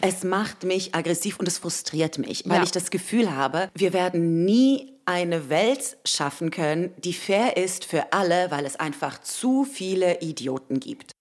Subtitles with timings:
[0.00, 2.62] Es macht mich aggressiv und es frustriert mich, weil Ja.
[2.62, 8.12] ich das Gefühl habe, wir werden nie eine Welt schaffen können, die fair ist für
[8.12, 11.12] alle, weil es einfach zu viele Idioten gibt.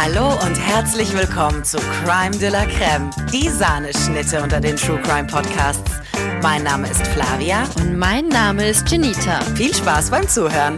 [0.00, 5.26] Hallo und herzlich willkommen zu Crime de la Creme, die Sahneschnitte unter den True Crime
[5.26, 5.90] Podcasts.
[6.40, 7.64] Mein Name ist Flavia.
[7.76, 9.40] Und mein Name ist Janita.
[9.56, 10.76] Viel Spaß beim Zuhören.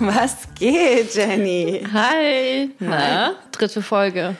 [0.00, 1.82] Was geht, Jenny?
[1.92, 2.70] Hi.
[2.78, 4.36] Na, dritte Folge.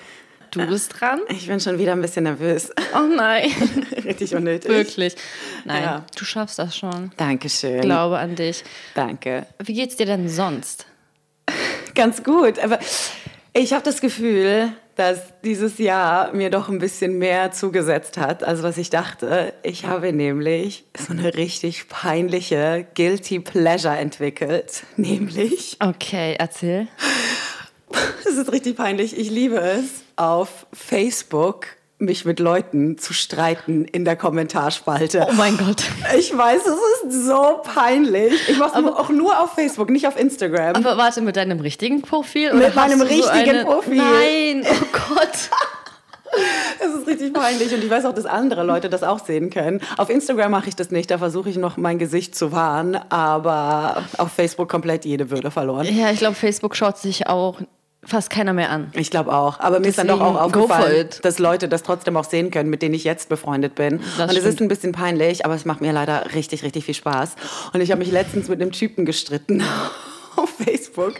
[0.50, 1.20] Du bist dran?
[1.28, 2.70] Ich bin schon wieder ein bisschen nervös.
[2.94, 3.50] Oh nein.
[4.04, 4.70] Richtig unnötig.
[4.70, 5.16] Wirklich.
[5.64, 6.04] Nein, Ja.
[6.16, 7.10] du schaffst das schon.
[7.16, 7.80] Dankeschön.
[7.80, 8.64] Glaube an dich.
[8.94, 9.46] Danke.
[9.58, 10.86] Wie geht's dir denn sonst?
[11.94, 12.78] Ganz gut, aber
[13.52, 18.64] ich habe das Gefühl, dass dieses Jahr mir doch ein bisschen mehr zugesetzt hat, als
[18.64, 19.52] was ich dachte.
[19.62, 24.82] Ich habe nämlich so eine richtig peinliche Guilty Pleasure entwickelt.
[24.96, 26.88] Nämlich, Okay, erzähl.
[28.28, 31.68] es ist richtig peinlich, ich liebe es, auf Facebook
[31.98, 35.26] mich mit Leuten zu streiten in der Kommentarspalte.
[35.28, 35.82] Oh mein Gott.
[36.16, 38.48] Ich weiß, es ist so peinlich.
[38.48, 40.76] Ich mache es auch nur auf Facebook, nicht auf Instagram.
[40.76, 42.54] Aber warte, mit deinem richtigen Profil?
[42.54, 43.64] Mit meinem du so richtigen eine...
[43.64, 43.96] Profil.
[43.96, 45.50] Nein, oh Gott.
[46.78, 49.80] Es ist richtig peinlich und ich weiß auch, dass andere Leute das auch sehen können.
[49.96, 54.04] Auf Instagram mache ich das nicht, da versuche ich noch mein Gesicht zu wahren, aber
[54.18, 55.86] auf Facebook komplett jede Würde verloren.
[55.90, 57.60] Ja, ich glaube, Facebook schaut sich auch
[58.04, 58.90] fast keiner mehr an.
[58.94, 59.60] Ich glaube auch.
[59.60, 62.70] Aber mir ist dann doch Deswegen, auch aufgefallen, dass Leute das trotzdem auch sehen können,
[62.70, 64.00] mit denen ich jetzt befreundet bin.
[64.16, 66.94] Das und es ist ein bisschen peinlich, aber es macht mir leider richtig, richtig viel
[66.94, 67.36] Spaß.
[67.72, 69.62] Und ich habe mich letztens mit einem Typen gestritten
[70.36, 71.14] auf Facebook,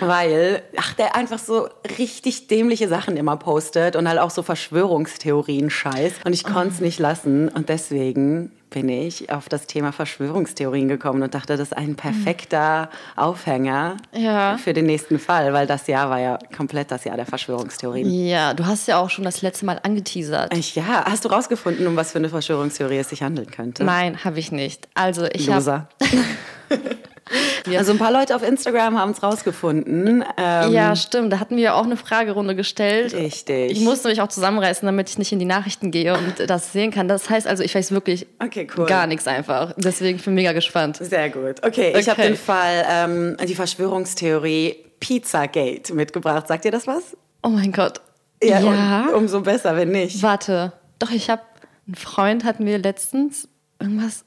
[0.00, 1.68] weil, ach, der einfach so
[1.98, 6.12] richtig dämliche Sachen immer postet und halt auch so Verschwörungstheorien scheiß.
[6.24, 7.48] Und ich konnte es nicht lassen.
[7.48, 12.90] Und deswegen bin ich auf das Thema Verschwörungstheorien gekommen und dachte, das ist ein perfekter
[13.14, 14.58] Aufhänger Ja.
[14.58, 18.10] für den nächsten Fall, weil das Jahr war ja komplett das Jahr der Verschwörungstheorien.
[18.26, 20.52] Ja, du hast ja auch schon das letzte Mal angeteasert.
[20.56, 23.84] Ich, ja, hast du rausgefunden, um was für eine Verschwörungstheorie es sich handeln könnte?
[23.84, 24.88] Nein, habe ich nicht.
[24.94, 25.86] Also ich habe
[27.66, 27.78] Loser.
[27.78, 30.24] Also ein paar Leute auf Instagram haben es rausgefunden.
[30.36, 31.32] Ähm, Ja, stimmt.
[31.32, 33.14] Da hatten wir ja auch eine Fragerunde gestellt.
[33.14, 33.72] Richtig.
[33.72, 36.90] Ich musste mich auch zusammenreißen, damit ich nicht in die Nachrichten gehe und das sehen
[36.90, 37.08] kann.
[37.08, 38.86] Das heißt also, ich weiß wirklich Okay, cool.
[38.86, 39.72] gar nichts einfach.
[39.76, 40.98] Deswegen bin ich mega gespannt.
[41.00, 41.64] Sehr gut.
[41.64, 42.30] Okay, ich habe Okay.
[42.32, 46.48] den Fall, ähm, die Verschwörungstheorie Pizzagate mitgebracht.
[46.48, 47.16] Sagt ihr das was?
[47.42, 48.00] Oh mein Gott.
[48.42, 50.22] und umso besser, wenn nicht.
[50.22, 50.72] Warte.
[50.98, 51.42] Doch, ich habe,
[51.88, 53.48] ein Freund hat mir letztens
[53.80, 54.24] irgendwas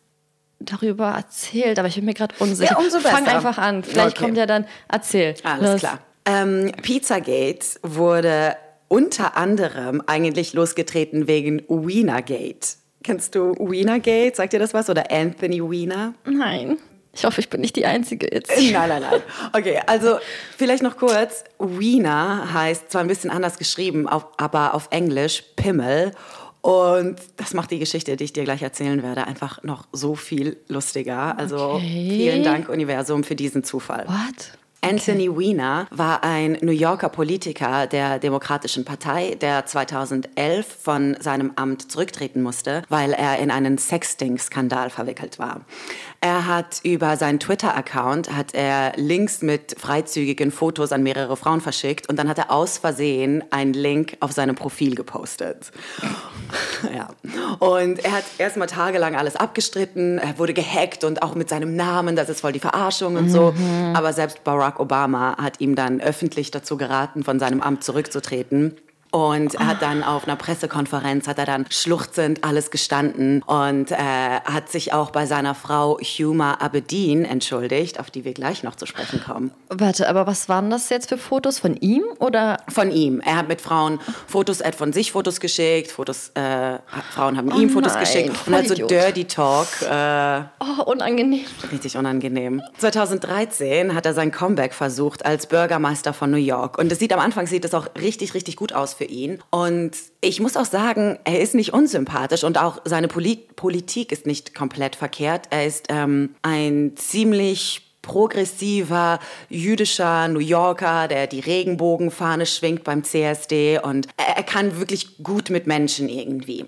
[0.59, 2.71] darüber erzählt, aber ich bin mir gerade unsicher.
[2.73, 3.35] Ja, umso Fang besser.
[3.35, 3.83] einfach an.
[3.83, 4.25] Vielleicht Okay.
[4.25, 5.35] kommt ja dann, erzähl.
[5.43, 5.79] Alles Los.
[5.81, 5.99] klar.
[6.25, 8.55] Ähm, Pizzagate wurde
[8.89, 12.77] unter anderem eigentlich losgetreten wegen Wienergate.
[13.03, 14.35] Kennst du Wienergate?
[14.35, 14.89] Sagt dir das was?
[14.89, 16.13] Oder Anthony Wiener?
[16.25, 16.77] Nein.
[17.13, 18.51] Ich hoffe, ich bin nicht die Einzige jetzt.
[18.55, 19.21] Nein, nein, nein.
[19.53, 20.19] Okay, also
[20.57, 21.43] vielleicht noch kurz.
[21.57, 26.11] Wiener heißt zwar ein bisschen anders geschrieben, auf, aber auf Englisch Pimmel.
[26.67, 30.57] Und das macht die Geschichte, die ich dir gleich erzählen werde, einfach noch so viel
[30.67, 31.37] lustiger.
[31.37, 32.09] Also Okay.
[32.11, 34.05] vielen Dank, Universum, für diesen Zufall.
[34.05, 34.57] What?
[34.87, 41.91] Anthony Weiner war ein New Yorker Politiker der Demokratischen Partei, der 2011 von seinem Amt
[41.91, 45.65] zurücktreten musste, weil er in einen Sexting-Skandal verwickelt war.
[46.21, 52.07] Er hat über seinen Twitter-Account hat er Links mit freizügigen Fotos an mehrere Frauen verschickt
[52.07, 55.71] und dann hat er aus Versehen einen Link auf seinem Profil gepostet.
[56.95, 57.09] ja.
[57.59, 62.15] Und er hat erstmal tagelang alles abgestritten, er wurde gehackt und auch mit seinem Namen,
[62.15, 63.53] das ist voll die Verarschung und so.
[63.93, 68.75] Aber selbst Barack Obama hat ihm dann öffentlich dazu geraten, von seinem Amt zurückzutreten.
[69.17, 73.95] Und er hat dann auf einer Pressekonferenz, hat er dann schluchzend alles gestanden und äh,
[73.95, 78.85] hat sich auch bei seiner Frau Huma Abedin entschuldigt, auf die wir gleich noch zu
[78.85, 79.49] sprechen kommen.
[79.69, 82.57] Warte, aber was waren das jetzt für Fotos von ihm oder?
[82.69, 83.19] Von ihm.
[83.21, 86.77] Er hat mit Frauen Fotos, er hat von sich Fotos geschickt, Fotos, äh,
[87.15, 88.91] Frauen haben ihm Fotos nein, geschickt und voll halt so Idiot.
[88.91, 91.45] Dirty Talk, äh, Oh, unangenehm.
[91.71, 92.61] richtig unangenehm.
[92.77, 97.19] 2013 hat er sein Comeback versucht als Bürgermeister von New York und es sieht am
[97.19, 101.19] Anfang sieht es auch richtig, richtig gut aus für ihn und ich muss auch sagen,
[101.23, 105.47] er ist nicht unsympathisch und auch seine Poli Politik ist nicht komplett verkehrt.
[105.49, 109.19] Er ist ähm, ein ziemlich progressiver
[109.49, 115.49] jüdischer New Yorker, der die Regenbogenfahne schwingt beim CSD und er, er kann wirklich gut
[115.49, 116.65] mit Menschen irgendwie.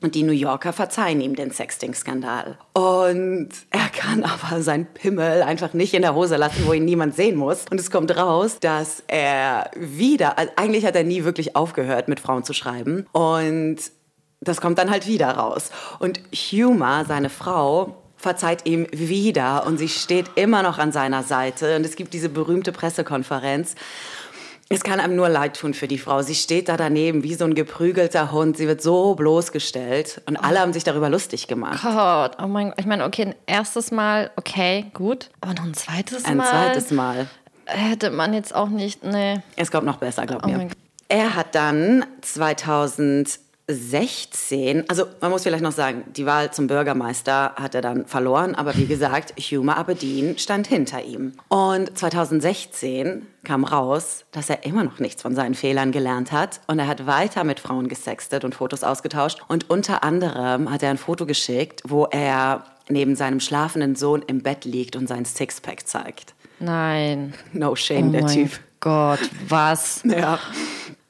[0.00, 2.58] Und die New Yorker verzeihen ihm den Sexting-Skandal.
[2.74, 7.16] Und er kann aber sein Pimmel einfach nicht in der Hose lassen, wo ihn niemand
[7.16, 7.64] sehen muss.
[7.68, 12.20] Und es kommt raus, dass er wieder, also eigentlich hat er nie wirklich aufgehört, mit
[12.20, 13.06] Frauen zu schreiben.
[13.10, 13.78] Und
[14.40, 15.70] das kommt dann halt wieder raus.
[15.98, 21.76] Und Huma, seine Frau, verzeiht ihm wieder und sie steht immer noch an seiner Seite.
[21.76, 23.74] Und es gibt diese berühmte Pressekonferenz.
[24.70, 26.20] Es kann einem nur leid tun für die Frau.
[26.20, 28.58] Sie steht da daneben wie so ein geprügelter Hund.
[28.58, 31.80] Sie wird so bloßgestellt und alle haben sich darüber lustig gemacht.
[31.82, 32.80] Gott, oh mein Gott.
[32.80, 35.30] Ich meine, okay, ein erstes Mal, okay, gut.
[35.40, 36.50] Aber noch ein zweites Ein Mal.
[36.50, 37.28] zweites Mal.
[37.64, 39.42] Hätte man jetzt auch nicht, ne.
[39.56, 40.68] Es kommt noch besser, glaub Oh mir.
[41.08, 42.04] Er hat dann
[43.68, 48.54] 2016, also man muss vielleicht noch sagen, die Wahl zum Bürgermeister hat er dann verloren,
[48.54, 51.34] aber wie gesagt, Huma Abedin stand hinter ihm.
[51.48, 56.78] Und 2016 kam raus, dass er immer noch nichts von seinen Fehlern gelernt hat und
[56.78, 60.98] er hat weiter mit Frauen gesextet und Fotos ausgetauscht und unter anderem hat er ein
[60.98, 66.34] Foto geschickt, wo er neben seinem schlafenden Sohn im Bett liegt und sein Sixpack zeigt.
[66.58, 67.34] Nein.
[67.52, 68.60] No shame, oh der Typ.
[68.80, 70.02] Gott, was?
[70.04, 70.38] Ja.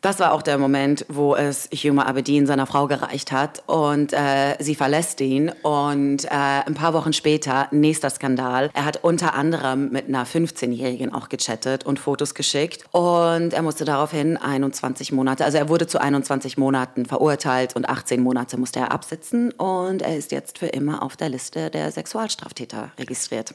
[0.01, 4.55] Das war auch der Moment, wo es Huma Abedin seiner Frau gereicht hat und äh,
[4.61, 9.91] sie verlässt ihn und äh, ein paar Wochen später, nächster Skandal, er hat unter anderem
[9.91, 15.59] mit einer 15-Jährigen auch gechattet und Fotos geschickt und er musste daraufhin 21 Monate, also
[15.59, 20.31] er wurde zu 21 Monaten verurteilt und 18 Monate musste er absitzen und er ist
[20.31, 23.53] jetzt für immer auf der Liste der Sexualstraftäter registriert.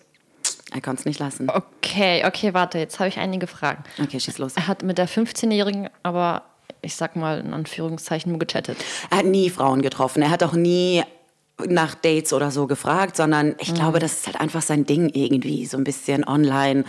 [0.74, 1.50] Er konnte es nicht lassen.
[1.50, 3.84] Okay, okay, warte, jetzt habe ich einige Fragen.
[4.02, 4.54] Okay, schieß los.
[4.56, 6.44] Er hat mit der 15-Jährigen aber,
[6.82, 8.78] ich sag mal in Anführungszeichen, nur gechattet.
[9.12, 10.24] Er hat nie Frauen getroffen.
[10.24, 11.04] Er hat auch nie
[11.68, 15.66] nach Dates oder so gefragt, sondern ich glaube, das ist halt einfach sein Ding irgendwie,
[15.68, 16.84] so ein bisschen online.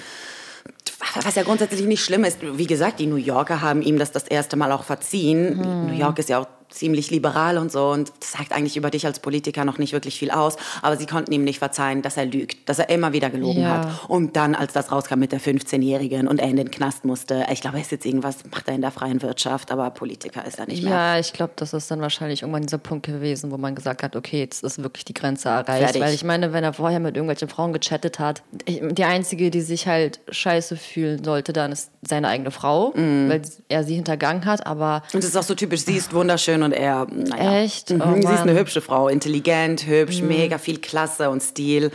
[1.23, 2.39] Was ja grundsätzlich nicht schlimm ist.
[2.41, 5.87] Wie gesagt, die New Yorker haben ihm das das erste Mal auch verziehen.
[5.87, 9.07] New York ist ja auch ziemlich liberal und so und das sagt eigentlich über dich
[9.07, 10.57] als Politiker noch nicht wirklich viel aus.
[10.83, 13.69] Aber sie konnten ihm nicht verzeihen, dass er lügt, dass er immer wieder gelogen Ja.
[13.85, 14.09] hat.
[14.09, 17.61] Und dann, als das rauskam mit der 15-Jährigen und er in den Knast musste, ich
[17.61, 20.67] glaube, er ist jetzt irgendwas, macht er in der freien Wirtschaft, aber Politiker ist er
[20.67, 20.93] nicht mehr.
[20.93, 24.17] Ja, ich glaube, das ist dann wahrscheinlich irgendwann dieser Punkt gewesen, wo man gesagt hat,
[24.17, 25.85] okay, jetzt ist wirklich die Grenze erreicht.
[25.85, 26.03] Fertig.
[26.03, 29.87] Weil ich meine, wenn er vorher mit irgendwelchen Frauen gechattet hat, die einzige, die sich
[29.87, 33.29] halt scheiße fühlen sollte, dann ist seine eigene Frau, Mhm.
[33.29, 34.67] weil er sie hintergangen hat.
[34.67, 37.61] Aber Und es ist auch so typisch, sie ist wunderschön und er, naja.
[37.63, 37.91] Echt?
[37.91, 41.91] Mhm, Oh sie ist eine hübsche Frau, intelligent, hübsch, mega viel Klasse und Stil.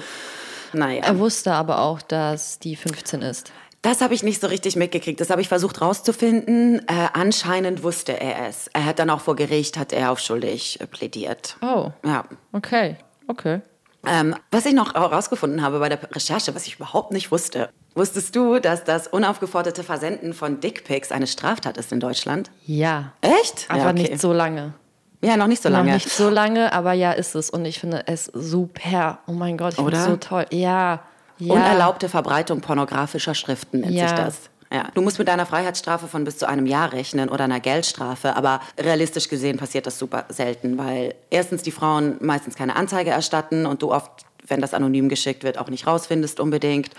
[0.72, 1.04] Naja.
[1.04, 3.52] er wusste aber auch, dass die 15 ist.
[3.82, 5.22] Das habe ich nicht so richtig mitgekriegt.
[5.22, 6.80] Das habe ich versucht rauszufinden.
[6.88, 8.70] Äh, anscheinend wusste er es.
[8.74, 11.56] Er hat dann auch vor Gericht, hat er auf schuldig äh, plädiert.
[11.62, 12.26] Oh, Ja.
[12.52, 13.62] okay, okay.
[14.06, 17.70] Ähm, was ich noch herausgefunden habe bei der Recherche, was ich überhaupt nicht wusste.
[17.96, 22.50] Wusstest du, dass das unaufgeforderte Versenden von Dickpics eine Straftat ist in Deutschland?
[22.66, 23.12] Ja.
[23.22, 23.66] Echt?
[23.68, 23.94] Aber ja, okay.
[23.94, 24.74] nicht so lange.
[25.22, 25.88] Ja, noch nicht so lange.
[25.90, 27.50] Noch nicht so lange, aber ja, ist es.
[27.50, 29.20] Und ich finde es super.
[29.28, 30.46] Oh mein Gott, ich finde es so toll.
[30.52, 31.02] Ja.
[31.40, 31.54] ja.
[31.54, 34.08] Unerlaubte Verbreitung pornografischer Schriften nennt Ja.
[34.08, 34.50] sich das.
[34.72, 34.90] Ja.
[34.94, 38.62] Du musst mit deiner Freiheitsstrafe von bis zu einem Jahr rechnen oder einer Geldstrafe, aber
[38.80, 43.82] realistisch gesehen passiert das super selten, weil erstens die Frauen meistens keine Anzeige erstatten und
[43.82, 46.92] du oft, wenn das anonym geschickt wird, auch nicht rausfindest unbedingt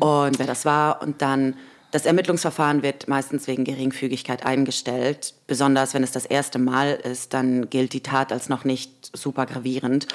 [0.00, 1.54] und wer das war und dann
[1.92, 5.34] das Ermittlungsverfahren wird meistens wegen Geringfügigkeit eingestellt.
[5.46, 9.44] Besonders wenn es das erste Mal ist, dann gilt die Tat als noch nicht super
[9.44, 10.08] gravierend.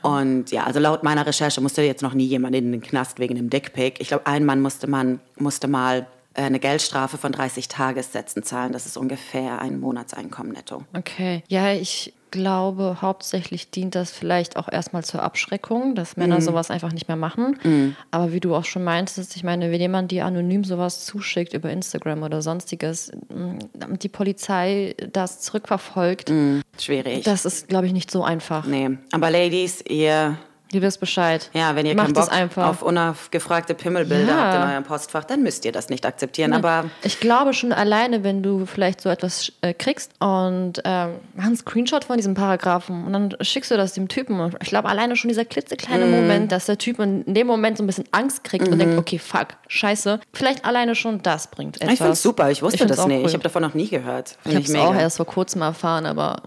[0.00, 3.36] Und ja, also laut meiner Recherche musste jetzt noch nie jemand in den Knast wegen
[3.36, 4.00] einem Dickpick.
[4.00, 8.72] Ich glaube, ein Mann musste, man, musste mal eine Geldstrafe von 30 Tagessätzen zahlen.
[8.72, 10.84] Das ist ungefähr ein Monatseinkommen netto.
[10.96, 11.42] Okay.
[11.48, 16.90] Ja, ich glaube, hauptsächlich dient das vielleicht auch erstmal zur Abschreckung, dass Männer sowas einfach
[16.92, 17.94] nicht mehr machen.
[18.10, 21.70] Aber wie du auch schon meintest, ich meine, wenn jemand dir anonym sowas zuschickt über
[21.70, 26.32] Instagram oder sonstiges, mh, damit die Polizei das zurückverfolgt,
[26.80, 27.22] Schwierig.
[27.22, 28.66] das ist, glaube ich, nicht so einfach.
[28.66, 28.90] nee.
[29.12, 30.36] Aber Ladies, ihr,
[30.74, 31.48] Ihr wisst Bescheid.
[31.52, 32.66] ja, wenn ihr Macht keinen Bock einfach.
[32.68, 34.36] auf unaufgefragte Pimmelbilder Ja.
[34.36, 36.52] habt in eurem Postfach, dann müsst ihr das nicht akzeptieren.
[36.52, 41.44] Aber Ich glaube schon alleine, wenn du vielleicht so etwas äh, kriegst und ähm, mach
[41.44, 44.54] einen Screenshot von diesem Paragraphen und dann schickst du das dem Typen.
[44.62, 47.86] Ich glaube alleine schon dieser klitzekleine Moment, dass der Typ in dem Moment so ein
[47.86, 50.20] bisschen Angst kriegt und denkt, okay, fuck, scheiße.
[50.32, 51.92] Vielleicht alleine schon das bringt etwas.
[51.92, 52.50] ich finde es super.
[52.50, 53.20] Ich wusste find's das nicht.
[53.20, 53.26] cool.
[53.28, 54.30] Ich habe davon noch nie gehört.
[54.30, 56.42] Ich Finde habe ich es auch erst vor kurzem erfahren, aber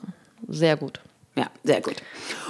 [0.48, 1.00] sehr gut.
[1.38, 1.98] Ja, sehr gut.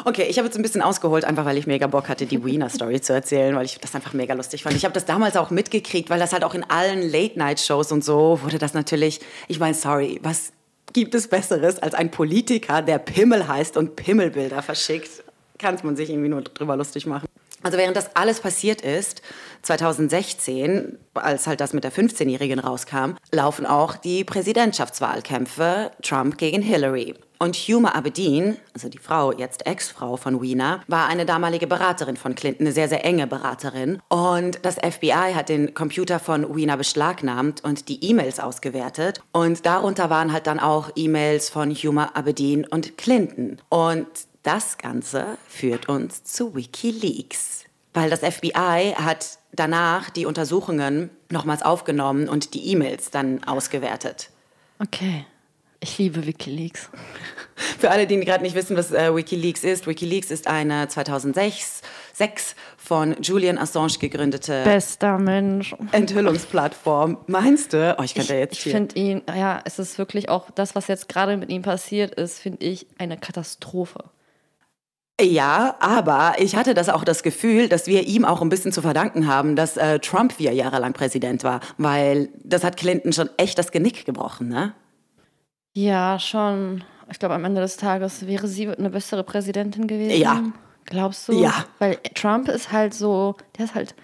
[0.06, 3.02] Okay, ich habe jetzt ein bisschen ausgeholt, einfach weil ich mega Bock hatte, die Wiener-Story
[3.02, 4.78] zu erzählen, weil ich das einfach mega lustig fand.
[4.78, 8.40] Ich habe das damals auch mitgekriegt, weil das halt auch in allen Late-Night-Shows und so
[8.44, 10.54] wurde das natürlich, ich meine, sorry, was
[10.94, 15.22] gibt es Besseres als ein Politiker, der Pimmel heißt und Pimmelbilder verschickt?
[15.58, 17.28] Kann man sich irgendwie nur drüber lustig machen.
[17.64, 19.22] Also während das alles passiert ist,
[19.64, 27.16] 2016, als halt das mit der 15-Jährigen rauskam, laufen auch die Präsidentschaftswahlkämpfe Trump gegen Hillary.
[27.40, 32.34] Und Huma Abedin, also die Frau, jetzt Ex-Frau von Wiener, war eine damalige Beraterin von
[32.34, 34.00] Clinton, eine sehr, sehr enge Beraterin.
[34.10, 39.22] Und das FBI hat den Computer von Wiener beschlagnahmt und die E-Mails ausgewertet.
[39.34, 43.58] Und darunter waren halt dann auch E-Mails von Huma Abedin und Clinton.
[43.70, 44.08] Und
[44.48, 47.66] das Ganze führt uns zu Wikileaks.
[47.94, 54.30] weil das FBI hat danach die Untersuchungen nochmals aufgenommen und die E-Mails dann ausgewertet.
[54.80, 55.26] Okay.
[55.80, 56.90] Ich liebe Wikileaks.
[57.80, 61.82] Für alle, die gerade nicht wissen, was äh, Wikileaks ist, Wikileaks ist eine 2006
[62.14, 65.76] 6 von Julian Assange gegründete Bester Mensch.
[65.92, 67.18] Enthüllungsplattform.
[67.28, 67.96] Meinst du?
[68.00, 70.88] Oh, ich könnte ich, jetzt Ich finde ihn, ja, es ist wirklich auch das, was
[70.88, 74.06] jetzt gerade mit ihm passiert ist, finde ich eine Katastrophe.
[75.20, 78.84] Ja, aber ich hatte das auch das Gefühl, dass wir ihm auch ein bisschen zu
[78.84, 83.30] verdanken haben, dass äh, Trump vier Jahre lang Präsident war, weil das hat Clinton schon
[83.38, 84.74] echt das Genick gebrochen, ne?
[85.74, 86.84] Ja, schon.
[87.10, 90.20] Ich glaube, am Ende des Tages wäre sie eine bessere Präsidentin gewesen.
[90.22, 90.44] Ja.
[90.86, 91.34] Glaubst du?
[91.34, 91.66] Ja.
[91.80, 93.96] Weil Trump ist halt so, der ist halt.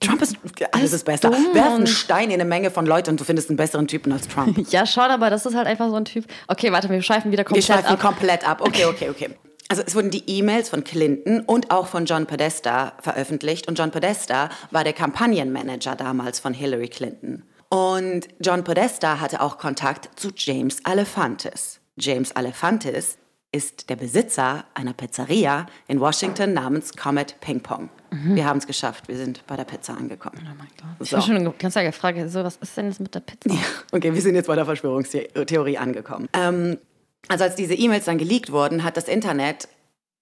[0.00, 0.36] Trump ist
[0.72, 1.32] alles ist besser.
[1.32, 4.28] Werf einen Stein in eine Menge von Leuten und du findest einen besseren Typen als
[4.28, 4.58] Trump.
[4.70, 6.26] Ja, schon, aber das ist halt einfach so ein Typ.
[6.46, 8.00] Okay, warte, wir schweifen wieder Wir komplett schweifen ab.
[8.00, 8.60] komplett ab.
[8.60, 9.30] Okay, okay, okay.
[9.70, 13.68] Also es wurden die E-Mails von Clinton und auch von John Podesta veröffentlicht.
[13.68, 17.42] Und John Podesta war der Kampagnenmanager damals von Hillary Clinton.
[17.68, 21.80] Und John Podesta hatte auch Kontakt zu James Alefantis.
[21.98, 23.18] James Alefantis
[23.52, 27.90] ist der Besitzer einer Pizzeria in Washington namens Comet Ping Pong.
[28.10, 29.06] Wir haben es geschafft.
[29.08, 30.38] Wir sind bei der Pizza angekommen.
[30.42, 30.96] Oh mein Gott.
[31.00, 31.18] Ich So.
[31.18, 32.26] habe schon eine ganz lange Frage.
[32.30, 33.50] So, was ist denn jetzt mit der Pizza?
[33.92, 36.26] Okay, wir sind jetzt bei der Verschwörungstheorie angekommen.
[36.32, 36.78] Ähm,
[37.26, 39.68] also als diese E-Mails dann geleakt wurden, hat das Internet,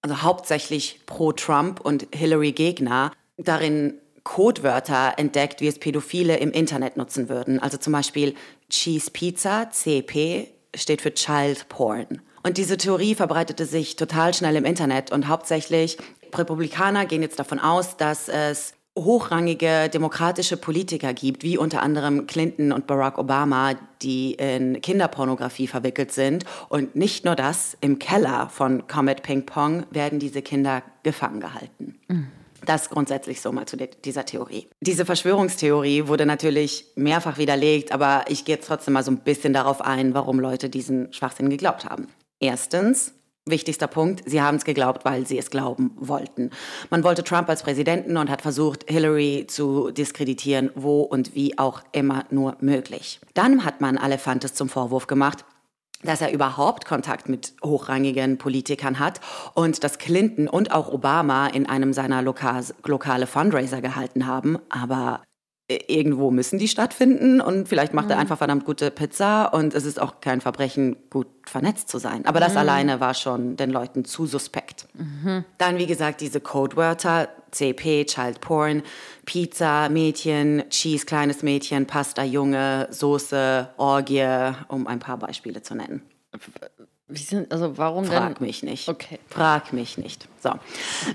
[0.02, 7.28] also hauptsächlich pro Trump und Hillary-Gegner, darin Codewörter entdeckt, wie es Pädophile im Internet nutzen
[7.28, 7.60] würden.
[7.60, 8.34] Also zum Beispiel
[8.70, 12.22] Cheese Pizza, CP, steht für Child Porn.
[12.42, 15.98] Und diese Theorie verbreitete sich total schnell im Internet und hauptsächlich
[16.34, 22.72] Republikaner gehen jetzt davon aus, dass es hochrangige demokratische Politiker gibt, wie unter anderem Clinton
[22.72, 26.44] und Barack Obama, die in Kinderpornografie verwickelt sind.
[26.68, 31.98] Und nicht nur das, im Keller von Comet Ping Pong werden diese Kinder gefangen gehalten.
[32.64, 34.66] Das grundsätzlich so mal zu dieser Theorie.
[34.80, 39.52] Diese Verschwörungstheorie wurde natürlich mehrfach widerlegt, aber ich gehe jetzt trotzdem mal so ein bisschen
[39.52, 42.08] darauf ein, warum Leute diesen Schwachsinn geglaubt haben.
[42.40, 43.14] Erstens,
[43.46, 46.50] wichtigster Punkt, sie haben es geglaubt, weil sie es glauben wollten.
[46.90, 51.82] Man wollte Trump als Präsidenten und hat versucht, Hillary zu diskreditieren, wo und wie auch
[51.92, 53.20] immer nur möglich.
[53.34, 55.44] Dann hat man Alefantis zum Vorwurf gemacht,
[56.02, 59.20] dass er überhaupt Kontakt mit hochrangigen Politikern hat
[59.54, 64.58] und dass Clinton und auch Obama in einem seiner Loka lokale Fundraiser gehalten haben.
[64.68, 65.22] Aber
[65.68, 70.00] irgendwo müssen die stattfinden und vielleicht macht er einfach verdammt gute Pizza und es ist
[70.00, 72.24] auch kein Verbrechen, gut vernetzt zu sein.
[72.24, 74.86] Aber das alleine war schon den Leuten zu suspekt.
[75.58, 78.82] Dann, wie gesagt, diese Codewörter, CP, Child Porn,
[79.24, 86.02] Pizza, Mädchen, Cheese, kleines Mädchen, Pasta, Junge, Soße, Orgie, um ein paar Beispiele zu nennen.
[87.08, 88.46] Wie sind, also warum Frag denn?
[88.46, 88.88] mich nicht.
[88.88, 89.20] Okay.
[89.28, 90.26] Frag mich nicht.
[90.42, 90.50] So.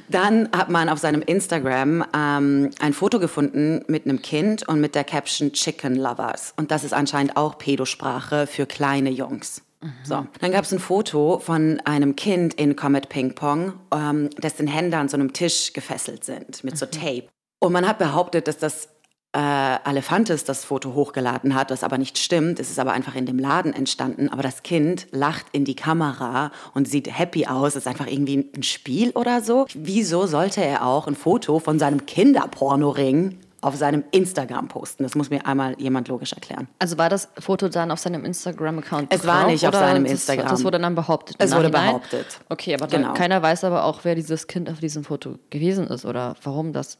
[0.07, 4.95] Dann hat man auf seinem Instagram ähm, ein Foto gefunden mit einem Kind und mit
[4.95, 6.53] der Caption Chicken Lovers.
[6.55, 9.63] Und das ist anscheinend auch Pädosprache für kleine Jungs.
[10.03, 10.27] So.
[10.39, 14.97] Dann gab es ein Foto von einem Kind in Comet Ping Pong, ähm, dessen Hände
[14.97, 17.27] an so einem Tisch gefesselt sind mit so Tape.
[17.59, 18.89] Und man hat behauptet, dass das
[19.33, 22.59] äh, Alefantis das Foto hochgeladen hat, was aber nicht stimmt.
[22.59, 24.27] Es ist aber einfach in dem Laden entstanden.
[24.29, 27.69] Aber das Kind lacht in die Kamera und sieht happy aus.
[27.69, 29.67] Es ist einfach irgendwie ein Spiel oder so.
[29.73, 35.03] Wieso sollte er auch ein Foto von seinem Kinderpornoring auf seinem Instagram posten?
[35.03, 36.67] Das muss mir einmal jemand logisch erklären.
[36.79, 39.13] Also war das Foto dann auf seinem Instagram-Account?
[39.13, 40.49] Es war nicht auf seinem das, Instagram.
[40.49, 41.37] Das wurde dann behauptet.
[41.39, 41.95] Es wurde Nachhinein?
[42.01, 42.39] behauptet.
[42.49, 43.13] Okay, aber Genau.
[43.13, 46.97] keiner weiß aber auch, wer dieses Kind auf diesem Foto gewesen ist oder warum das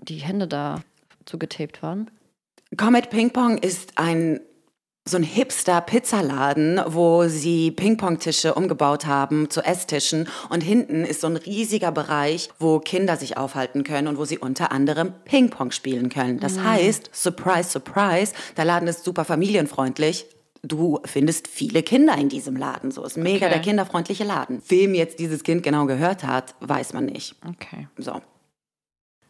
[0.00, 0.76] die Hände da
[1.28, 2.10] so getaped waren.
[2.76, 4.40] Comet Ping Pong ist ein
[5.08, 10.28] so ein Hipster-Pizzaladen, wo sie Ping-Pong-Tische umgebaut haben zu Esstischen.
[10.50, 14.38] Und hinten ist so ein riesiger Bereich, wo Kinder sich aufhalten können und wo sie
[14.38, 16.40] unter anderem Ping-Pong spielen können.
[16.40, 20.26] Das heißt, surprise, surprise, der Laden ist super familienfreundlich.
[20.62, 22.90] Du findest viele Kinder in diesem Laden.
[22.90, 23.54] So ist mega Okay.
[23.54, 24.60] der kinderfreundliche Laden.
[24.68, 27.36] Wem jetzt dieses Kind genau gehört hat, weiß man nicht.
[27.48, 27.88] Okay.
[27.96, 28.20] So.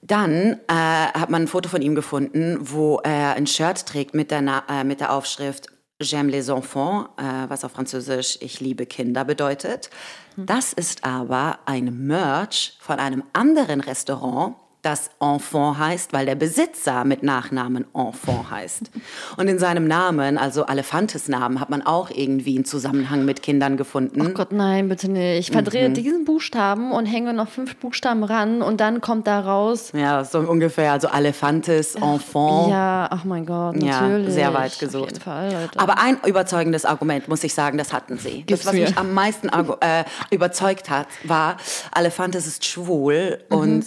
[0.08, 4.30] Dann äh, hat man ein Foto von ihm gefunden, wo er ein Shirt trägt mit
[4.30, 5.68] der, Na äh, mit der Aufschrift
[6.00, 9.90] J'aime les enfants, äh, was auf Französisch Ich liebe Kinder bedeutet.
[10.36, 14.54] Das ist aber ein Merch von einem anderen Restaurant,
[14.88, 18.90] das Enfant heißt, weil der Besitzer mit Nachnamen Enfant heißt.
[19.36, 23.76] Und in seinem Namen, also Alefantes Namen, hat man auch irgendwie einen Zusammenhang mit Kindern
[23.76, 24.26] gefunden.
[24.26, 25.38] Oh Gott, nein, bitte nicht.
[25.40, 25.52] Ich Mhm.
[25.54, 29.92] verdrehe diesen Buchstaben und hänge noch fünf Buchstaben ran und dann kommt da raus.
[29.94, 32.70] Ja, so ungefähr, also Alefantes, Enfant.
[32.70, 34.32] Ja, ach mein Gott, Ja, natürlich.
[34.34, 35.10] sehr weit Auf gesucht.
[35.12, 35.78] jeden Fall, Leute.
[35.78, 38.42] Aber ein überzeugendes Argument, muss ich sagen, das hatten sie.
[38.44, 38.86] Gib's das, was mir.
[38.86, 41.58] mich am meisten äh, überzeugt hat, war,
[41.92, 43.56] Alefantis ist schwul Mhm.
[43.56, 43.84] und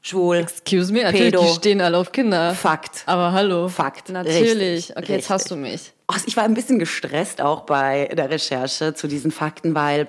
[0.00, 0.36] schwul.
[0.36, 1.42] Excuse me, natürlich, Pedo.
[1.42, 2.54] die stehen alle auf Kinder.
[2.54, 3.02] Fakt.
[3.06, 3.68] Aber hallo.
[3.68, 4.08] Fakt.
[4.08, 4.88] Natürlich.
[4.88, 5.56] Richtig, okay, jetzt hast richtig.
[5.56, 5.92] du mich.
[6.26, 10.08] Ich war ein bisschen gestresst auch bei der Recherche zu diesen Fakten, weil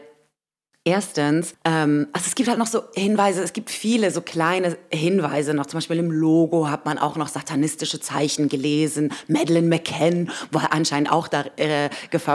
[0.83, 5.53] erstens, ähm, also es gibt halt noch so Hinweise, es gibt viele so kleine Hinweise
[5.53, 5.67] noch.
[5.67, 9.13] Zum Beispiel im Logo hat man auch noch satanistische Zeichen gelesen.
[9.27, 11.89] Madeleine McCann war anscheinend auch da, äh,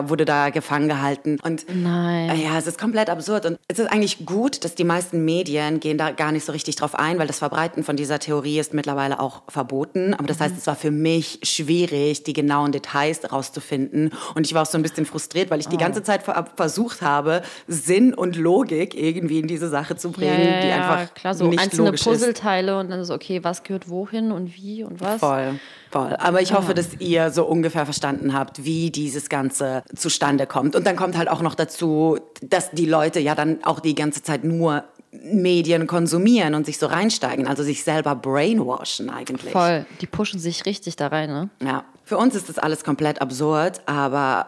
[0.09, 1.39] wurde da gefangen gehalten.
[1.43, 2.31] Und Nein.
[2.31, 3.47] äh, ja, es ist komplett absurd.
[3.47, 6.77] Und es ist eigentlich gut, dass die meisten Medien gehen da gar nicht so richtig
[6.77, 10.15] drauf ein, weil das Verbreiten von dieser Theorie ist mittlerweile auch verboten.
[10.15, 14.13] Aber das heißt, es war für mich schwierig, die genauen Details rauszufinden.
[14.35, 17.03] Und ich war auch so ein bisschen frustriert, weil ich die ganze Zeit ver versucht
[17.03, 21.35] habe, Sinn und Logik irgendwie in diese Sache zu bringen, ja, ja, die einfach klar,
[21.35, 22.07] so nicht einzelne logisch ist.
[22.07, 25.21] Puzzleteile und dann so, okay, was gehört wohin und wie und was?
[25.21, 25.59] Voll,
[25.91, 26.15] voll.
[26.17, 30.77] Aber ich hoffe, dass ihr so ungefähr verstanden habt, wie dieses Ganze zustande kommt.
[30.77, 34.23] Und dann kommt halt auch noch dazu, dass die Leute ja dann auch die ganze
[34.23, 39.53] Zeit nur Medien konsumieren und sich so reinsteigen, also sich selber brainwashen eigentlich.
[39.53, 39.87] Voll.
[40.01, 41.51] Die pushen sich richtig da rein, ne?
[41.65, 41.85] Ja.
[42.05, 44.47] Für uns ist das alles komplett absurd, aber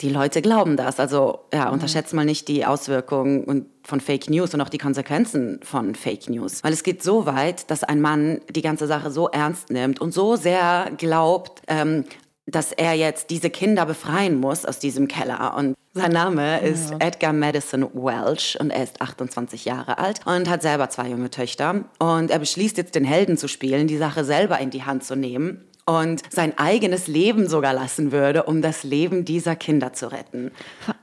[0.00, 1.00] die Leute glauben das.
[1.00, 5.60] Also ja, unterschätzt mal nicht die Auswirkungen und von Fake News und auch die Konsequenzen
[5.62, 6.64] von Fake News.
[6.64, 10.12] Weil es geht so weit, dass ein Mann die ganze Sache so ernst nimmt und
[10.12, 12.04] so sehr glaubt, ähm,
[12.46, 15.56] dass er jetzt diese Kinder befreien muss aus diesem Keller.
[15.56, 20.60] Und sein Name ist Edgar Madison Welch und er ist 28 Jahre alt und hat
[20.60, 21.84] selber zwei junge Töchter.
[21.98, 25.16] Und er beschließt jetzt den Helden zu spielen, die Sache selber in die Hand zu
[25.16, 30.50] nehmen und sein eigenes Leben sogar lassen würde, um das Leben dieser Kinder zu retten.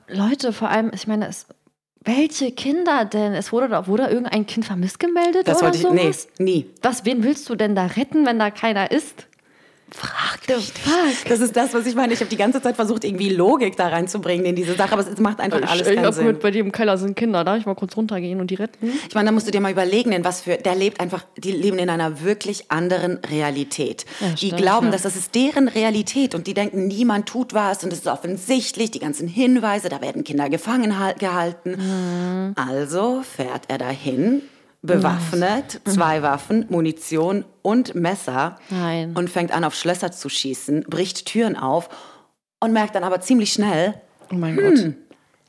[0.08, 1.46] Leute, vor allem, ich meine, es,
[2.04, 3.32] welche Kinder denn?
[3.34, 6.28] Es wurde da, wurde irgendein Kind vermisst gemeldet Das oder wollte ich, sowas?
[6.38, 6.70] nee, nie.
[6.82, 9.26] Was, wen willst du denn da retten, wenn da keiner ist?
[9.94, 11.30] Frag dich nicht.
[11.30, 12.12] Das ist das, was ich meine.
[12.12, 15.18] Ich habe die ganze Zeit versucht, irgendwie Logik da reinzubringen in diese Sache, aber es
[15.18, 16.24] macht einfach alles ich keinen hab Sinn.
[16.24, 18.90] gehört, bei dir im Keller sind Kinder, darf ich mal kurz runtergehen und die retten?
[19.08, 21.52] Ich meine, da musst du dir mal überlegen, in was für, der lebt einfach, die
[21.52, 24.04] leben in einer wirklich anderen Realität.
[24.20, 24.92] Ja, die stimmt, glauben, ja.
[24.92, 28.90] dass das ist deren Realität und die denken, niemand tut was und es ist offensichtlich,
[28.90, 31.76] die ganzen Hinweise, da werden Kinder gefangen hal- gehalten.
[31.76, 32.54] Mhm.
[32.56, 34.42] Also fährt er dahin,
[34.82, 39.14] bewaffnet, zwei Waffen, Munition und Messer Nein.
[39.16, 41.88] und fängt an, auf Schlösser zu schießen, bricht Türen auf
[42.60, 43.94] und merkt dann aber ziemlich schnell,
[44.32, 44.94] Oh mein Gott.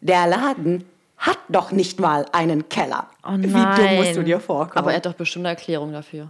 [0.01, 0.83] der Laden
[1.17, 3.07] hat doch nicht mal einen Keller.
[3.25, 3.75] Oh Wie nein.
[3.77, 4.77] dumm musst du dir vorkommen?
[4.77, 6.29] Aber er hat doch bestimmt eine Erklärung dafür.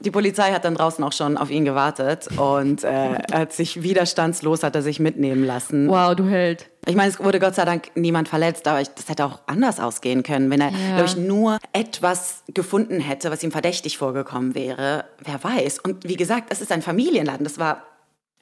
[0.00, 3.82] Die Polizei hat dann draußen auch schon auf ihn gewartet und äh, er hat sich
[3.82, 5.88] widerstandslos hat er sich mitnehmen lassen.
[5.88, 6.68] Wow, du Held.
[6.86, 9.78] Ich meine, es wurde Gott sei Dank niemand verletzt, aber ich, das hätte auch anders
[9.80, 10.96] ausgehen können, wenn er, Ja.
[10.96, 15.04] glaube ich, nur etwas gefunden hätte, was ihm verdächtig vorgekommen wäre.
[15.22, 15.80] Wer weiß.
[15.80, 17.44] Und wie gesagt, es ist ein Familienladen.
[17.44, 17.82] Das war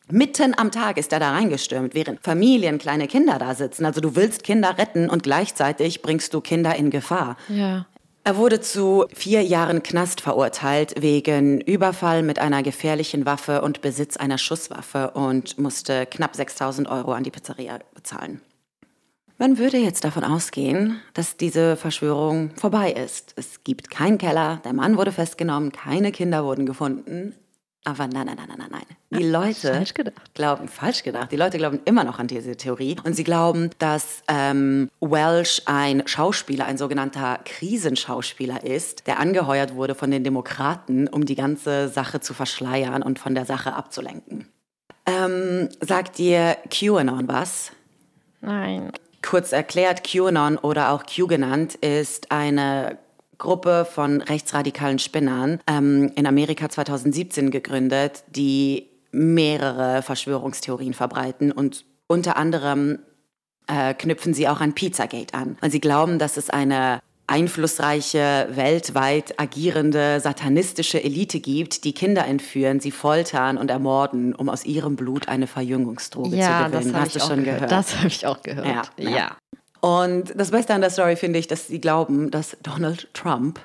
[0.09, 3.85] mitten am Tag ist er da reingestürmt, während Familien, kleine Kinder da sitzen.
[3.85, 7.37] Also du willst Kinder retten und gleichzeitig bringst du Kinder in Gefahr.
[7.49, 7.87] Ja.
[8.27, 14.17] Er wurde zu vier Jahren Knast verurteilt wegen Überfall mit einer gefährlichen Waffe und Besitz
[14.17, 18.41] einer Schusswaffe und musste knapp 6000 Euro an die Pizzeria bezahlen.
[19.39, 23.33] Man würde jetzt davon ausgehen, dass diese Verschwörung vorbei ist.
[23.37, 27.37] Es gibt keinen Keller, der Mann wurde festgenommen, keine Kinder wurden gefunden.
[27.87, 29.21] Aber nein, nein, nein, nein, nein, nein.
[29.21, 29.95] Die Leute falsch
[30.35, 32.97] glauben, falsch gedacht, die Leute glauben immer noch an diese Theorie.
[33.05, 39.95] Und sie glauben, dass ähm, Welsh ein Schauspieler, ein sogenannter Krisenschauspieler ist, der angeheuert wurde
[39.95, 44.49] von den Demokraten, um die ganze Sache zu verschleiern und von der Sache abzulenken.
[45.07, 47.71] Ähm, sagt dir QAnon was?
[48.41, 48.91] Nein.
[49.23, 52.99] Kurz erklärt, QAnon oder auch Q genannt, ist eine
[53.39, 62.37] Gruppe von rechtsradikalen Spinnern ähm, in Amerika 2017 gegründet, die mehrere Verschwörungstheorien verbreiten und unter
[62.37, 62.99] anderem
[63.67, 65.57] äh, knüpfen sie auch an Pizzagate an.
[65.61, 72.79] Weil sie glauben, dass es eine einflussreiche, weltweit agierende, satanistische Elite gibt, die Kinder entführen,
[72.79, 76.95] sie foltern und ermorden, um aus ihrem Blut eine Verjüngungsdroge Ja, zu das gewinnen.
[76.95, 77.57] habe Hast ich du auch schon gehört.
[77.69, 77.73] gehört?
[77.73, 78.67] Das habe ich auch gehört.
[78.67, 79.11] Ja, ja.
[79.11, 79.37] ja.
[79.81, 83.61] Und das Beste an der Story finde ich, dass sie glauben, dass Donald Trump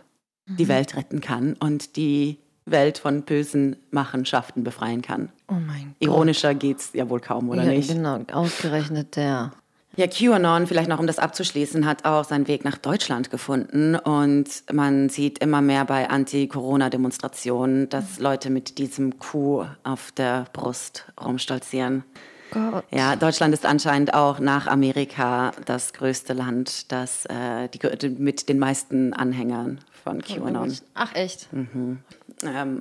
[0.47, 5.29] die Welt retten kann und die Welt von bösen Machenschaften befreien kann.
[5.47, 6.09] Oh mein Gott.
[6.09, 7.89] Ironischer geht's ja wohl kaum, oder ja, nicht?
[7.89, 9.51] Genau, ausgerechnet der.
[9.97, 13.95] Ja, QAnon, vielleicht noch um das abzuschließen, hat auch seinen Weg nach Deutschland gefunden.
[13.95, 21.11] Und man sieht immer mehr bei Anti-Corona-Demonstrationen, dass Leute mit diesem Q auf der Brust
[21.21, 22.05] rumstolzieren.
[22.51, 22.83] Gott.
[22.91, 28.59] Ja, Deutschland ist anscheinend auch nach Amerika das größte Land, das äh, die, mit den
[28.59, 30.77] meisten Anhängern von QAnon.
[30.93, 31.47] Ach echt?
[31.53, 31.99] Ähm,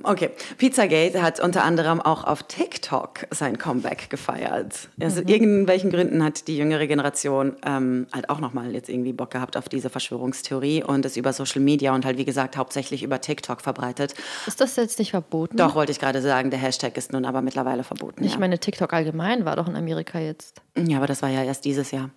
[0.03, 4.89] okay, Pizzagate hat unter anderem auch auf TikTok sein Comeback gefeiert.
[4.99, 5.27] Also mhm.
[5.27, 9.69] irgendwelchen Gründen hat die jüngere Generation ähm, halt auch nochmal jetzt irgendwie Bock gehabt auf
[9.69, 14.13] diese Verschwörungstheorie und es über Social Media und halt wie gesagt hauptsächlich über TikTok verbreitet.
[14.47, 15.57] Ist das jetzt nicht verboten?
[15.57, 18.23] Doch, wollte ich gerade sagen, der Hashtag ist nun aber mittlerweile verboten.
[18.23, 18.39] Ich ja.
[18.39, 20.61] meine, TikTok allgemein war doch in Amerika jetzt.
[20.77, 22.09] Ja, aber das war ja erst dieses Jahr.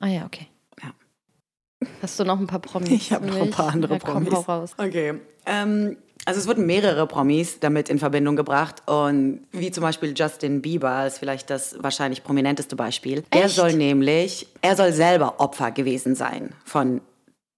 [0.00, 0.48] Ah ja, okay.
[0.82, 0.92] Ja.
[2.02, 2.90] Hast du noch ein paar Promis?
[2.90, 4.32] Ich habe noch ein paar andere ja, komm, Promis.
[4.32, 4.72] Hau raus.
[4.76, 5.14] Okay.
[5.46, 10.62] Ähm, also es wurden mehrere Promis damit in Verbindung gebracht und wie zum Beispiel Justin
[10.62, 13.24] Bieber ist vielleicht das wahrscheinlich prominenteste Beispiel.
[13.30, 13.42] Echt?
[13.42, 17.00] Er soll nämlich, er soll selber Opfer gewesen sein von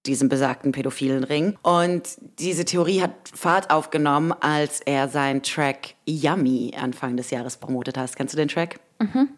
[0.07, 1.57] diesem besagten pädophilen Ring.
[1.63, 2.03] Und
[2.39, 8.15] diese Theorie hat Fahrt aufgenommen, als er seinen Track Yummy Anfang des Jahres promotet hat.
[8.15, 8.81] Kennst du den Track?
[8.99, 9.31] Mhm.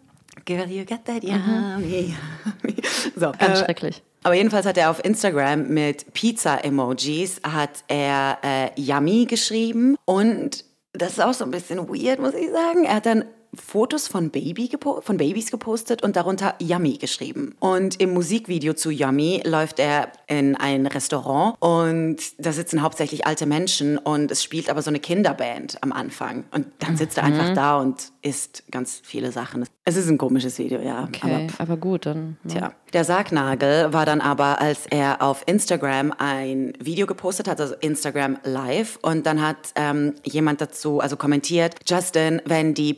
[0.45, 2.15] Girl, you got that yummy.
[2.62, 2.75] Mhm.
[3.17, 4.03] so, Ganz äh, schrecklich.
[4.27, 11.12] Aber jedenfalls hat er auf Instagram mit Pizza-Emojis hat er äh, Yummy geschrieben und das
[11.12, 12.87] ist auch so ein bisschen weird, muss ich sagen.
[12.87, 13.25] Er hat dann
[13.57, 17.55] Fotos von, Baby von Babys gepostet und darunter Yummy geschrieben.
[17.61, 23.47] Und im Musikvideo zu Yummy läuft er in ein Restaurant und da sitzen hauptsächlich alte
[23.47, 26.45] Menschen und es spielt aber so eine Kinderband am Anfang.
[26.53, 27.55] Und dann sitzt er einfach mhm.
[27.55, 29.64] da und isst ganz viele Sachen.
[29.85, 31.05] Es ist ein komisches Video, ja.
[31.05, 32.37] Okay, aber, aber gut, dann.
[32.45, 32.51] Ja.
[32.51, 37.75] Tja, der Sargnagel war dann aber, als er auf Instagram ein Video gepostet hat, also
[37.75, 42.95] Instagram Live, und dann hat ähm, jemand dazu, also kommentiert, Justin, wenn die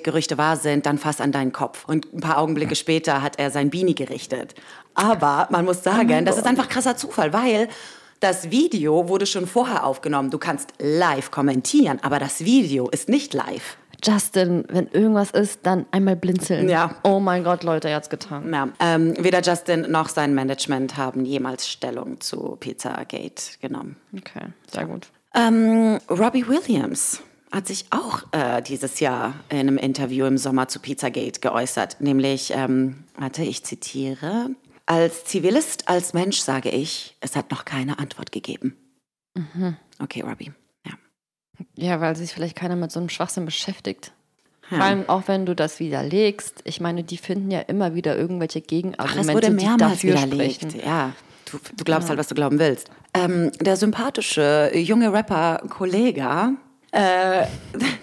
[0.00, 1.84] Pizzagate-Gerüchte wahr sind, dann fass an deinen Kopf.
[1.86, 4.54] Und ein paar Augenblicke später hat er sein Beanie gerichtet.
[4.94, 7.68] Aber man muss sagen, oh das ist einfach krasser Zufall, weil
[8.20, 10.30] das Video wurde schon vorher aufgenommen.
[10.30, 13.76] Du kannst live kommentieren, aber das Video ist nicht live.
[14.02, 16.68] Justin, wenn irgendwas ist, dann einmal blinzeln.
[16.70, 16.96] Ja.
[17.02, 18.52] Oh mein Gott, Leute, er hat's getan.
[18.52, 18.68] Ja.
[18.80, 23.96] Ähm, weder Justin noch sein Management haben jemals Stellung zu Pizzagate genommen.
[24.16, 25.08] Okay, sehr gut.
[25.34, 30.78] Ähm, Robbie Williams hat sich auch äh, dieses Jahr in einem Interview im Sommer zu
[30.78, 32.00] Pizzagate geäußert.
[32.00, 34.50] Nämlich, ähm, warte, ich zitiere,
[34.86, 38.76] als Zivilist, als Mensch sage ich, es hat noch keine Antwort gegeben.
[39.34, 39.76] Mhm.
[39.98, 40.52] Okay, Robbie.
[41.76, 44.12] Ja, weil sich vielleicht keiner mit so einem Schwachsinn beschäftigt.
[44.70, 44.76] Ja.
[44.76, 46.60] Vor allem auch wenn du das widerlegst.
[46.64, 50.26] Ich meine, die finden ja immer wieder irgendwelche Gegenargumente, Ach, es wurde mehrmals die dafür
[50.26, 50.62] widerlegt.
[50.62, 50.80] Sprechen.
[50.86, 51.12] Ja,
[51.50, 52.10] du, du glaubst ja.
[52.10, 52.90] halt, was du glauben willst.
[53.14, 56.52] Ähm, der sympathische junge Rapper Kollega,
[56.92, 57.46] äh,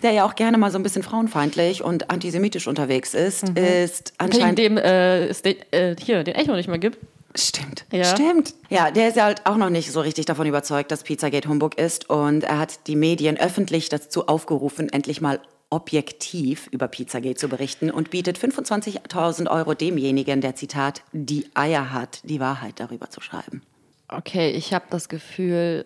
[0.04, 3.58] der ja auch gerne mal so ein bisschen frauenfeindlich und antisemitisch unterwegs ist, mhm.
[3.58, 4.58] ist anscheinend...
[4.58, 6.98] Wegen dem äh, äh, hier den Echo nicht mehr gibt.
[7.36, 7.86] Stimmt.
[7.92, 8.06] Ja.
[8.06, 8.56] Stimmt.
[8.70, 11.78] Ja, der ist ja halt auch noch nicht so richtig davon überzeugt, dass Pizzagate Humbug
[11.78, 12.10] ist.
[12.10, 17.92] Und er hat die Medien öffentlich dazu aufgerufen, endlich mal objektiv über Pizzagate zu berichten
[17.92, 23.62] und bietet 25.000 Euro demjenigen, der Zitat, die Eier hat, die Wahrheit darüber zu schreiben.
[24.08, 25.86] Okay, ich habe das Gefühl,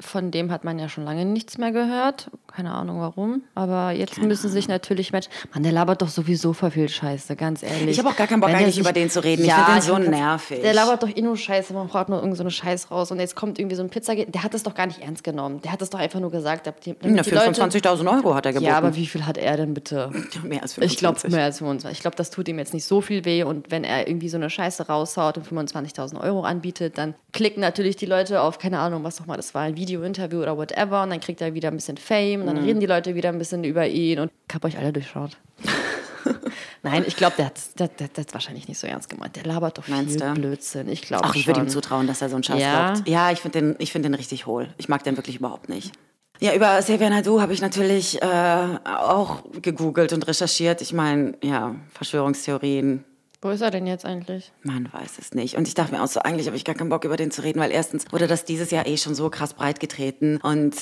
[0.00, 2.30] von dem hat man ja schon lange nichts mehr gehört.
[2.48, 3.42] Keine Ahnung warum.
[3.54, 5.30] Aber jetzt Keine müssen sich natürlich Menschen.
[5.52, 7.90] Mann, der labert doch sowieso voll viel Scheiße, ganz ehrlich.
[7.90, 9.44] Ich habe auch gar keinen Bock, Wenn eigentlich sich, über den zu reden.
[9.44, 10.60] Ja, ich finde den so nervig.
[10.62, 11.72] Der labert doch eh nur Scheiße.
[11.74, 13.12] Man braucht nur irgendeine so Scheiß raus.
[13.12, 14.14] Und jetzt kommt irgendwie so ein Pizza.
[14.16, 15.60] Der hat das doch gar nicht ernst genommen.
[15.62, 16.66] Der hat das doch einfach nur gesagt.
[16.84, 18.70] Die, ja, 25.000 Euro hat er geboten.
[18.70, 20.10] Ja, aber wie viel hat er denn bitte?
[20.42, 20.92] mehr als 25.
[20.92, 21.96] Ich glaube, mehr als 25.
[21.96, 23.44] Ich glaube, das tut ihm jetzt nicht so viel weh.
[23.44, 27.96] Und wenn er irgendwie so eine Scheiße raushaut und 25.000 Euro anbietet, dann klicken natürlich
[27.96, 31.02] die Leute auf, keine Ahnung, was auch mal das war, ein Video-Interview oder whatever.
[31.02, 32.40] Und dann kriegt er wieder ein bisschen Fame.
[32.40, 32.64] Und dann mhm.
[32.64, 34.18] reden die Leute wieder ein bisschen über ihn.
[34.18, 35.36] Und ich habe euch alle durchschaut.
[36.82, 39.36] Nein, ich glaube, der hat der wahrscheinlich nicht so ernst gemeint.
[39.36, 40.34] Der labert doch viel Meinst du?
[40.34, 40.88] Blödsinn.
[40.88, 42.92] Ich glaube Ach, ich würde ihm zutrauen, dass er so einen Scheiß ja.
[42.92, 43.08] glaubt.
[43.08, 44.68] Ja, ich finde den, find den richtig hohl.
[44.78, 45.92] Ich mag den wirklich überhaupt nicht.
[46.40, 50.80] Ja, über Xavier Naidu habe ich natürlich äh, auch gegoogelt und recherchiert.
[50.82, 53.04] Ich meine, ja, Verschwörungstheorien,
[53.44, 54.52] wo ist er denn jetzt eigentlich?
[54.62, 55.56] Man weiß es nicht.
[55.56, 57.42] Und ich dachte mir auch so, eigentlich habe ich gar keinen Bock, über den zu
[57.42, 60.38] reden, weil erstens wurde das dieses Jahr eh schon so krass breit getreten.
[60.38, 60.74] Und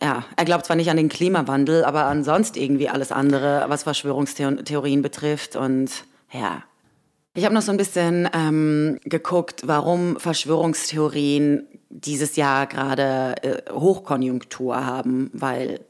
[0.00, 5.00] ja, er glaubt zwar nicht an den Klimawandel, aber ansonsten irgendwie alles andere, was Verschwörungstheorien
[5.00, 5.56] betrifft.
[5.56, 6.64] Und ja.
[7.32, 14.84] Ich habe noch so ein bisschen ähm, geguckt, warum Verschwörungstheorien dieses Jahr gerade äh, Hochkonjunktur
[14.84, 15.80] haben, weil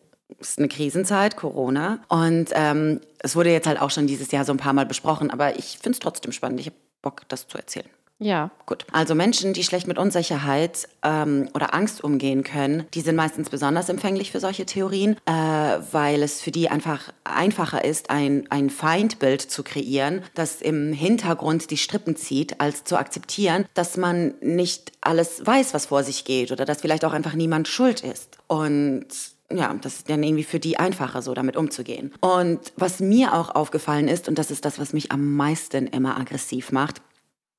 [0.40, 2.00] ist eine Krisenzeit, Corona.
[2.08, 5.30] Und ähm, es wurde jetzt halt auch schon dieses Jahr so ein paar Mal besprochen,
[5.30, 6.60] aber ich finde es trotzdem spannend.
[6.60, 7.88] Ich habe Bock, das zu erzählen.
[8.22, 8.50] Ja.
[8.66, 8.84] Gut.
[8.92, 13.88] Also Menschen, die schlecht mit Unsicherheit ähm, oder Angst umgehen können, die sind meistens besonders
[13.88, 19.40] empfänglich für solche Theorien, äh, weil es für die einfach einfacher ist, ein, ein Feindbild
[19.40, 25.44] zu kreieren, das im Hintergrund die Strippen zieht, als zu akzeptieren, dass man nicht alles
[25.46, 28.36] weiß, was vor sich geht oder dass vielleicht auch einfach niemand schuld ist.
[28.48, 29.06] Und
[29.52, 32.12] ja, das ist dann irgendwie für die einfacher, so damit umzugehen.
[32.20, 36.18] Und was mir auch aufgefallen ist, und das ist das, was mich am meisten immer
[36.18, 37.02] aggressiv macht,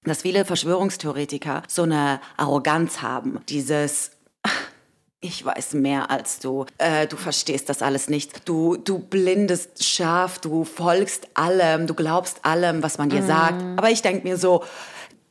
[0.04, 3.40] dass viele Verschwörungstheoretiker so eine Arroganz haben.
[3.50, 4.12] Dieses,
[5.20, 6.66] ich weiß mehr als du.
[6.78, 8.48] Äh, du verstehst das alles nicht.
[8.48, 13.28] Du, du blindest scharf, du folgst allem, du glaubst allem, was man dir mm.
[13.28, 13.64] sagt.
[13.78, 14.64] Aber ich denke mir so,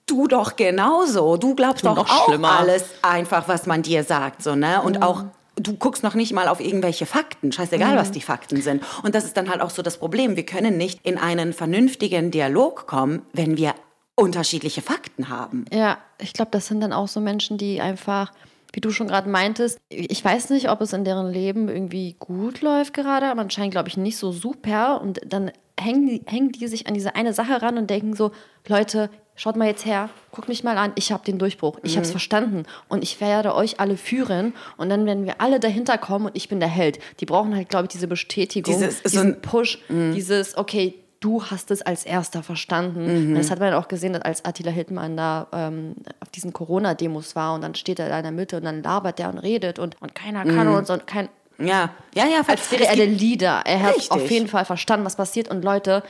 [0.07, 1.37] du doch genauso.
[1.37, 2.61] Du glaubst doch auch schlimmer.
[2.61, 4.83] alles einfach, was man dir sagt, so, ne?
[4.83, 5.03] Und mm.
[5.03, 5.25] auch
[5.63, 7.99] du guckst noch nicht mal auf irgendwelche Fakten, scheißegal, mhm.
[7.99, 8.83] was die Fakten sind.
[9.03, 10.37] Und das ist dann halt auch so das Problem.
[10.37, 13.75] Wir können nicht in einen vernünftigen Dialog kommen, wenn wir
[14.15, 15.65] unterschiedliche Fakten haben.
[15.73, 18.33] Ja, ich glaube, das sind dann auch so Menschen, die einfach
[18.73, 22.61] wie du schon gerade meintest, ich weiß nicht, ob es in deren Leben irgendwie gut
[22.61, 25.01] läuft gerade, aber anscheinend glaube ich nicht so super.
[25.01, 28.33] Und dann hängen die, hängen die sich an diese eine Sache ran und denken so,
[28.69, 31.97] Leute, schaut mal jetzt her, guckt mich mal an, ich habe den Durchbruch, ich mhm.
[31.97, 35.99] habe es verstanden und ich werde euch alle führen und dann werden wir alle dahinter
[35.99, 36.99] kommen und ich bin der Held.
[37.21, 40.13] Die brauchen halt, glaube ich, diese Bestätigung, dieses, diesen so Push, mhm.
[40.15, 43.31] dieses, okay, du hast es als erster verstanden.
[43.31, 43.35] Mhm.
[43.35, 47.63] Das hat man auch gesehen, als Attila Hildmann da ähm, auf diesen Corona-Demos war und
[47.63, 50.15] dann steht er da in der Mitte und dann labert der und redet und, und
[50.15, 50.75] keiner kann mhm.
[50.75, 50.97] und so.
[51.05, 51.29] Kein,
[51.61, 52.43] ja, ja, ja.
[52.47, 53.63] Als wäre er der Leader.
[53.65, 54.11] Er hat richtig.
[54.11, 56.03] auf jeden Fall verstanden, was passiert und Leute,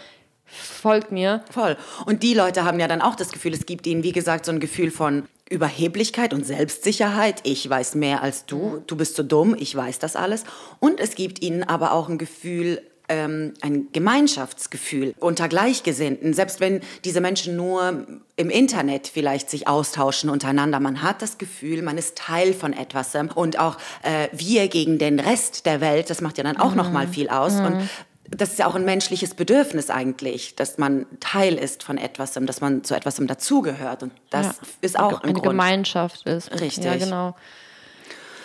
[0.46, 1.44] folgt mir.
[1.50, 1.76] Voll.
[2.06, 4.52] Und die Leute haben ja dann auch das Gefühl, es gibt ihnen, wie gesagt, so
[4.52, 7.40] ein Gefühl von Überheblichkeit und Selbstsicherheit.
[7.44, 8.82] Ich weiß mehr als du.
[8.86, 9.56] Du bist so dumm.
[9.58, 10.44] Ich weiß das alles.
[10.78, 16.80] Und es gibt ihnen aber auch ein Gefühl ähm, ein Gemeinschaftsgefühl unter Gleichgesinnten, selbst wenn
[17.04, 20.80] diese Menschen nur im Internet vielleicht sich austauschen untereinander.
[20.80, 25.18] Man hat das Gefühl, man ist Teil von etwas und auch äh, wir gegen den
[25.18, 26.76] Rest der Welt, das macht ja dann auch mhm.
[26.76, 27.54] noch mal viel aus.
[27.54, 27.64] Mhm.
[27.66, 27.90] Und
[28.30, 32.60] das ist ja auch ein menschliches Bedürfnis eigentlich, dass man Teil ist von etwas, dass
[32.60, 34.04] man zu etwas dazugehört.
[34.04, 34.54] Und das ja.
[34.80, 35.46] ist auch ein eine Grund.
[35.46, 36.52] Gemeinschaft ist.
[36.52, 36.84] Richtig.
[36.84, 37.36] Ja, genau.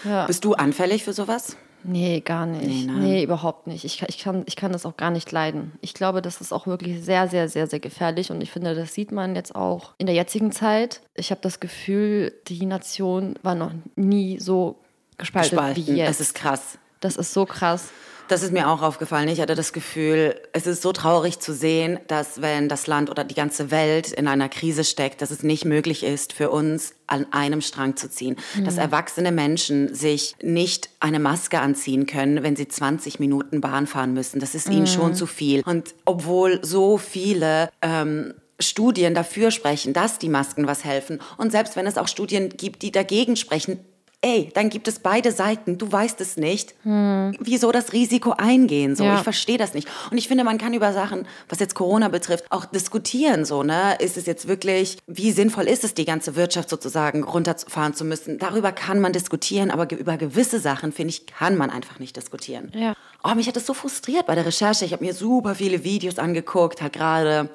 [0.03, 0.25] Ja.
[0.25, 1.55] Bist du anfällig für sowas?
[1.87, 2.87] Nee, gar nicht.
[2.87, 2.99] Nee, ne?
[2.99, 3.85] nee, überhaupt nicht.
[3.85, 5.73] Ich, ich, kann, ich kann das auch gar nicht leiden.
[5.81, 8.31] Ich glaube, das ist auch wirklich sehr, sehr, sehr, sehr gefährlich.
[8.31, 11.01] Und ich finde, das sieht man jetzt auch in der jetzigen Zeit.
[11.13, 14.79] Ich habe das Gefühl, die Nation war noch nie so
[15.17, 15.87] gespalten, gespalten.
[15.87, 16.09] wie jetzt.
[16.09, 16.77] Es ist krass.
[16.99, 17.91] Das ist so krass.
[18.27, 19.27] Das ist mir auch aufgefallen.
[19.27, 23.23] Ich hatte das Gefühl, es ist so traurig zu sehen, dass wenn das Land oder
[23.23, 27.27] die ganze Welt in einer Krise steckt, dass es nicht möglich ist, für uns an
[27.31, 28.37] einem Strang zu ziehen.
[28.55, 28.65] Mhm.
[28.65, 34.13] Dass erwachsene Menschen sich nicht eine Maske anziehen können, wenn sie 20 Minuten Bahn fahren
[34.13, 34.39] müssen.
[34.39, 34.87] Das ist ihnen mhm.
[34.87, 35.61] schon zu viel.
[35.63, 41.19] Und obwohl so viele ähm, Studien dafür sprechen, dass die Masken was helfen.
[41.37, 43.79] Und selbst wenn es auch Studien gibt, die dagegen sprechen,
[44.21, 46.75] ey, dann gibt es beide Seiten, du weißt es nicht.
[46.83, 47.35] Hm.
[47.39, 48.95] Wieso das Risiko eingehen?
[48.95, 49.15] So, ja.
[49.15, 49.87] ich verstehe das nicht.
[50.11, 53.45] Und ich finde, man kann über Sachen, was jetzt Corona betrifft, auch diskutieren.
[53.45, 57.93] So, ne, ist es jetzt wirklich, wie sinnvoll ist es, die ganze Wirtschaft sozusagen runterfahren
[57.93, 58.39] zu müssen?
[58.39, 62.71] Darüber kann man diskutieren, aber über gewisse Sachen finde ich, kann man einfach nicht diskutieren.
[62.75, 62.95] Ja.
[63.23, 64.85] Oh, mich hat das so frustriert bei der Recherche.
[64.85, 67.49] Ich habe mir super viele Videos angeguckt, halt gerade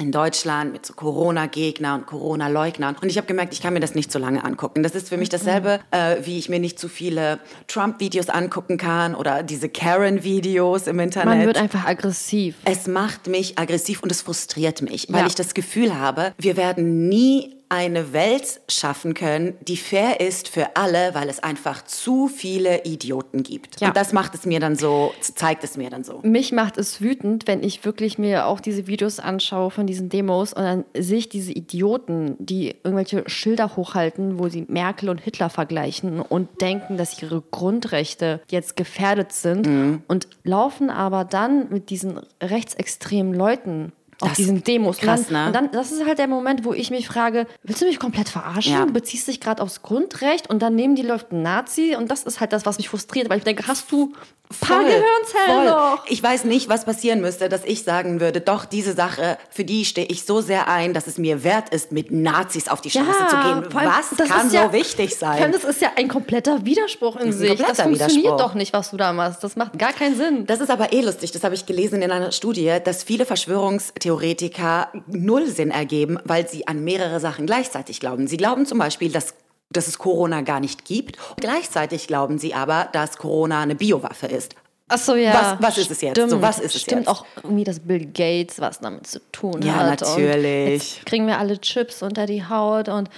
[0.00, 2.96] in Deutschland mit so Corona-Gegner und Corona-Leugnern.
[3.00, 4.82] Und ich habe gemerkt, ich kann mir das nicht so lange angucken.
[4.82, 9.14] Das ist für mich dasselbe, äh, wie ich mir nicht zu viele Trump-Videos angucken kann
[9.14, 11.38] oder diese Karen-Videos im Internet.
[11.38, 12.56] Man wird einfach aggressiv.
[12.64, 15.26] Es macht mich aggressiv und es frustriert mich, weil ja.
[15.28, 20.76] ich das Gefühl habe, wir werden nie eine Welt schaffen können, die fair ist für
[20.76, 23.80] alle, weil es einfach zu viele Idioten gibt.
[23.80, 23.88] Ja.
[23.88, 26.20] Und das macht es mir dann so, zeigt es mir dann so.
[26.22, 30.52] Mich macht es wütend, wenn ich wirklich mir auch diese Videos anschaue von diesen Demos
[30.52, 35.50] und dann sehe ich diese Idioten, die irgendwelche Schilder hochhalten, wo sie Merkel und Hitler
[35.50, 40.02] vergleichen und denken, dass ihre Grundrechte jetzt gefährdet sind mhm.
[40.06, 44.98] und laufen aber dann mit diesen rechtsextremen Leuten auf das diesen Demos.
[44.98, 45.46] Krass, ne?
[45.46, 48.28] Und dann, das ist halt der Moment, wo ich mich frage, willst du mich komplett
[48.28, 48.72] verarschen?
[48.72, 48.86] Ja.
[48.86, 52.22] Du beziehst dich gerade aufs Grundrecht und dann nehmen die Leute einen Nazi und das
[52.22, 54.12] ist halt das, was mich frustriert, weil ich denke, hast du
[54.50, 55.66] ein paar voll, Gehirnzellen voll.
[55.66, 56.06] noch?
[56.08, 59.84] Ich weiß nicht, was passieren müsste, dass ich sagen würde, doch, diese Sache, für die
[59.84, 63.08] stehe ich so sehr ein, dass es mir wert ist, mit Nazis auf die Straße
[63.08, 63.74] ja, zu gehen.
[63.74, 65.52] Was kann so ja, wichtig sein?
[65.52, 67.58] Das ist ja ein kompletter Widerspruch in sich.
[67.58, 69.42] Das funktioniert doch nicht, was du da machst.
[69.42, 70.46] Das macht gar keinen Sinn.
[70.46, 71.32] Das ist aber eh lustig.
[71.32, 76.66] Das habe ich gelesen in einer Studie, dass viele Verschwörungstheoretiker null Sinn ergeben, weil sie
[76.66, 78.26] an mehrere Sachen gleichzeitig glauben.
[78.26, 79.34] Sie glauben zum Beispiel, dass
[79.76, 81.18] dass es Corona gar nicht gibt.
[81.36, 84.54] Gleichzeitig glauben sie aber, dass Corona eine Biowaffe ist.
[84.88, 85.56] Ach so, ja.
[85.58, 86.16] Was, was ist es jetzt?
[86.16, 87.08] Stimmt, so, was ist es stimmt jetzt?
[87.08, 90.00] auch irgendwie, dass Bill Gates was damit zu tun ja, hat.
[90.02, 90.96] Ja, natürlich.
[90.96, 93.08] jetzt kriegen wir alle Chips unter die Haut und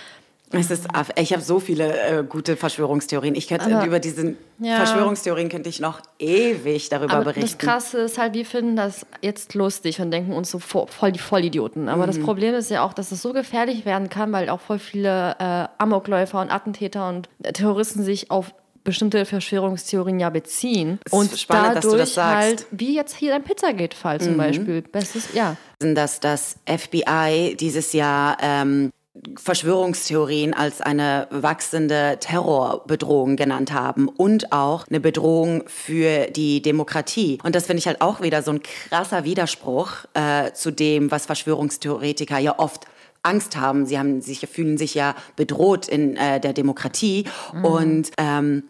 [0.60, 3.34] es ist, ich habe so viele äh, gute Verschwörungstheorien.
[3.34, 4.76] Ich könnte aber, über diese ja.
[4.76, 7.42] Verschwörungstheorien könnte ich noch ewig darüber aber berichten.
[7.42, 11.18] Das Krasse ist halt, wir finden das jetzt lustig und denken uns so voll die
[11.18, 11.88] Vollidioten.
[11.88, 12.06] Aber mhm.
[12.08, 15.36] das Problem ist ja auch, dass es so gefährlich werden kann, weil auch voll viele
[15.38, 18.52] äh, Amokläufer und Attentäter und Terroristen sich auf
[18.86, 20.98] bestimmte Verschwörungstheorien ja beziehen.
[21.04, 24.38] Es und spannend, dadurch halt, wie jetzt hier ein Pizzagate-Fall zum mhm.
[24.38, 24.82] Beispiel.
[24.82, 25.56] Bestes, ja.
[25.80, 28.90] Dass das FBI dieses Jahr ähm,
[29.36, 37.38] Verschwörungstheorien als eine wachsende Terrorbedrohung genannt haben und auch eine Bedrohung für die Demokratie.
[37.42, 41.26] Und das finde ich halt auch wieder so ein krasser Widerspruch äh, zu dem, was
[41.26, 42.86] Verschwörungstheoretiker ja oft
[43.22, 43.86] Angst haben.
[43.86, 47.64] Sie haben sich, fühlen sich ja bedroht in äh, der Demokratie mhm.
[47.64, 48.64] und ähm,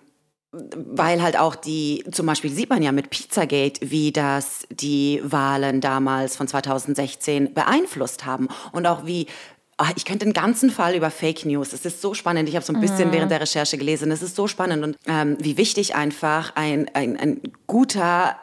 [0.52, 5.80] weil halt auch die, zum Beispiel sieht man ja mit Pizzagate, wie das die Wahlen
[5.80, 9.26] damals von 2016 beeinflusst haben und auch wie
[9.78, 11.74] Ah, ich könnte den ganzen Fall über Fake News.
[11.74, 12.48] Es ist so spannend.
[12.48, 13.12] Ich habe so ein bisschen mhm.
[13.12, 14.10] während der Recherche gelesen.
[14.10, 18.36] Es ist so spannend und ähm, wie wichtig einfach ein, ein, ein guter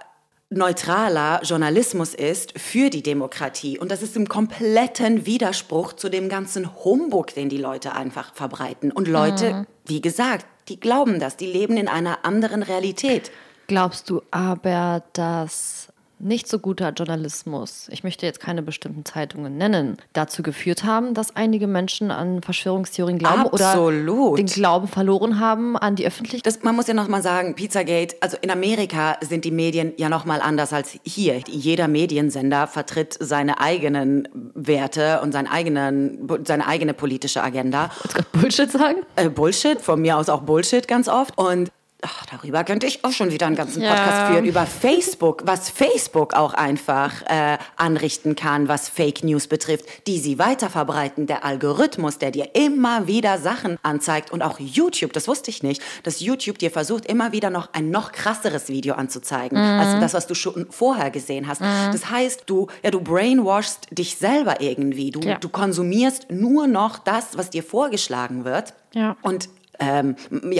[0.51, 3.79] neutraler Journalismus ist für die Demokratie.
[3.79, 8.91] Und das ist im kompletten Widerspruch zu dem ganzen Humbug, den die Leute einfach verbreiten.
[8.91, 9.67] Und Leute, mhm.
[9.85, 13.31] wie gesagt, die glauben das, die leben in einer anderen Realität.
[13.67, 15.82] Glaubst du aber, dass
[16.23, 21.35] nicht so guter Journalismus, ich möchte jetzt keine bestimmten Zeitungen nennen, dazu geführt haben, dass
[21.35, 24.29] einige Menschen an Verschwörungstheorien glauben Absolut.
[24.29, 26.45] oder den Glauben verloren haben an die Öffentlichkeit.
[26.45, 30.09] Das, man muss ja noch mal sagen, Pizzagate, also in Amerika sind die Medien ja
[30.09, 31.41] noch mal anders als hier.
[31.47, 37.89] Jeder Mediensender vertritt seine eigenen Werte und seinen eigenen, seine eigene politische Agenda.
[38.01, 38.97] Wolltest du Bullshit sagen?
[39.15, 41.37] Äh, Bullshit, von mir aus auch Bullshit ganz oft.
[41.37, 41.69] Und
[42.05, 44.27] Ach, darüber könnte ich auch schon wieder einen ganzen Podcast ja.
[44.27, 44.45] führen.
[44.45, 50.37] Über Facebook, was Facebook auch einfach äh, anrichten kann, was Fake News betrifft, die sie
[50.37, 51.27] weiterverbreiten.
[51.27, 54.31] Der Algorithmus, der dir immer wieder Sachen anzeigt.
[54.31, 57.89] Und auch YouTube, das wusste ich nicht, dass YouTube dir versucht, immer wieder noch ein
[57.89, 59.79] noch krasseres Video anzuzeigen, mhm.
[59.79, 61.61] als das, was du schon vorher gesehen hast.
[61.61, 61.91] Mhm.
[61.93, 65.11] Das heißt, du, ja, du brainwashst dich selber irgendwie.
[65.11, 65.37] Du, ja.
[65.37, 68.73] du konsumierst nur noch das, was dir vorgeschlagen wird.
[68.93, 69.15] Ja.
[69.21, 69.47] Und
[69.79, 70.15] ähm,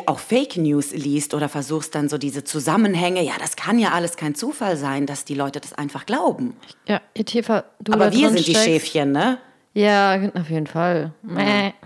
[0.06, 4.18] auch Fake News liest oder versuchst dann so diese Zusammenhänge, ja, das kann ja alles
[4.18, 6.56] kein Zufall sein, dass die Leute das einfach glauben.
[6.88, 9.38] Ja, je tiefer du Aber wir sind die Schäfchen, ne?
[9.74, 11.14] Ja, auf jeden Fall.
[11.36, 11.74] Ja.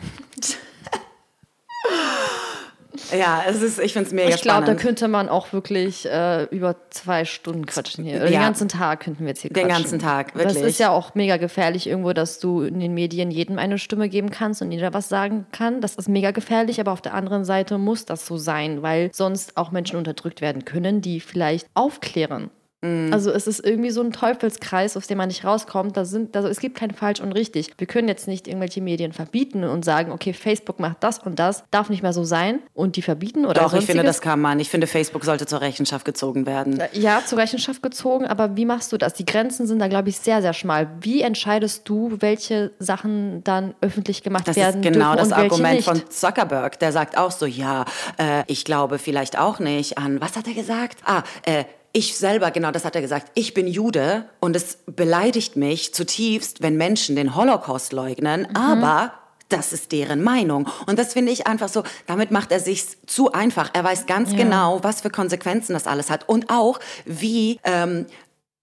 [3.17, 4.69] Ja, es ist, ich finde es mega ich glaub, spannend.
[4.69, 8.17] Ich glaube, da könnte man auch wirklich äh, über zwei Stunden quatschen hier.
[8.17, 8.25] Ja.
[8.25, 9.67] Den ganzen Tag könnten wir jetzt hier quatschen.
[9.67, 10.53] Den ganzen Tag, wirklich.
[10.53, 14.09] Das ist ja auch mega gefährlich irgendwo, dass du in den Medien jedem eine Stimme
[14.09, 15.81] geben kannst und jeder was sagen kann.
[15.81, 19.57] Das ist mega gefährlich, aber auf der anderen Seite muss das so sein, weil sonst
[19.57, 22.49] auch Menschen unterdrückt werden können, die vielleicht aufklären.
[22.87, 23.13] Mhm.
[23.13, 25.97] Also es ist irgendwie so ein Teufelskreis, aus dem man nicht rauskommt.
[25.97, 27.71] Da sind, also es gibt kein falsch und richtig.
[27.77, 31.63] Wir können jetzt nicht irgendwelche Medien verbieten und sagen, okay, Facebook macht das und das,
[31.71, 33.83] darf nicht mehr so sein und die verbieten oder Doch, sonstiges.
[33.83, 34.59] ich finde, das kann man.
[34.59, 36.81] Ich finde, Facebook sollte zur Rechenschaft gezogen werden.
[36.93, 39.13] Ja, zur Rechenschaft gezogen, aber wie machst du das?
[39.13, 40.87] Die Grenzen sind da, glaube ich, sehr, sehr schmal.
[41.01, 45.83] Wie entscheidest du, welche Sachen dann öffentlich gemacht das werden Das ist genau das Argument
[45.83, 46.79] von Zuckerberg.
[46.79, 47.85] Der sagt auch so, ja,
[48.17, 50.97] äh, ich glaube vielleicht auch nicht an, was hat er gesagt?
[51.05, 55.55] Ah, äh, ich selber, genau das hat er gesagt, ich bin Jude und es beleidigt
[55.55, 58.55] mich zutiefst, wenn Menschen den Holocaust leugnen, mhm.
[58.55, 59.13] aber
[59.49, 60.67] das ist deren Meinung.
[60.87, 63.69] Und das finde ich einfach so, damit macht er sich zu einfach.
[63.73, 64.37] Er weiß ganz ja.
[64.37, 68.07] genau, was für Konsequenzen das alles hat und auch, wie ähm,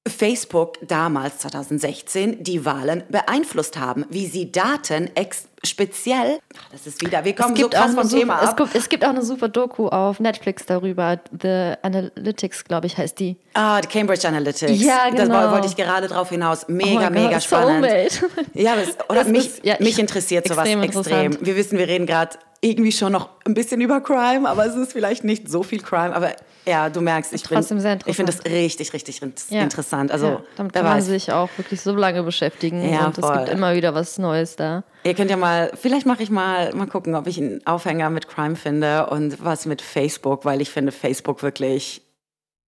[0.07, 6.39] Facebook damals 2016 die Wahlen beeinflusst haben, wie sie Daten ex speziell,
[6.73, 8.51] das ist wieder, wir kommen so krass vom Thema ab.
[8.51, 12.97] Es gibt, es gibt, auch eine super Doku auf Netflix darüber, The Analytics, glaube ich,
[12.97, 13.37] heißt die.
[13.55, 14.83] Ah, die Cambridge Analytics.
[14.83, 15.35] Ja, genau.
[15.35, 16.67] Da wollte ich gerade drauf hinaus.
[16.69, 18.23] Mega, oh mega God, spannend.
[18.55, 21.37] Ja, das, oder das mich, ist, ja, mich interessiert sowas extrem.
[21.45, 24.93] Wir wissen, wir reden gerade irgendwie schon noch ein bisschen über Crime, aber es ist
[24.93, 26.15] vielleicht nicht so viel Crime.
[26.15, 26.33] Aber
[26.67, 29.63] ja, du merkst, ich, bin, ich finde das richtig, richtig ja.
[29.63, 30.11] interessant.
[30.11, 33.31] Also, ja, damit kann man sich auch wirklich so lange beschäftigen ja, und voll.
[33.31, 34.85] es gibt immer wieder was Neues da.
[35.05, 38.29] Ihr könnt ja mal, vielleicht mache ich mal, mal gucken, ob ich einen Aufhänger mit
[38.29, 42.03] Crime finde und was mit Facebook, weil ich finde Facebook wirklich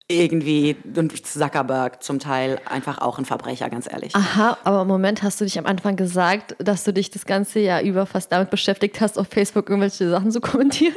[0.07, 4.15] irgendwie und Zuckerberg zum Teil einfach auch ein Verbrecher, ganz ehrlich.
[4.15, 7.59] Aha, aber im Moment hast du dich am Anfang gesagt, dass du dich das ganze
[7.59, 10.95] Jahr über fast damit beschäftigt hast, auf Facebook irgendwelche Sachen zu kommentieren.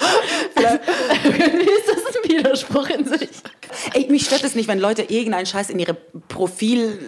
[0.00, 3.28] Irgendwie ist das ein Widerspruch in sich.
[3.92, 6.98] Ey, mich stört es nicht, wenn Leute irgendeinen Scheiß in ihre Profil,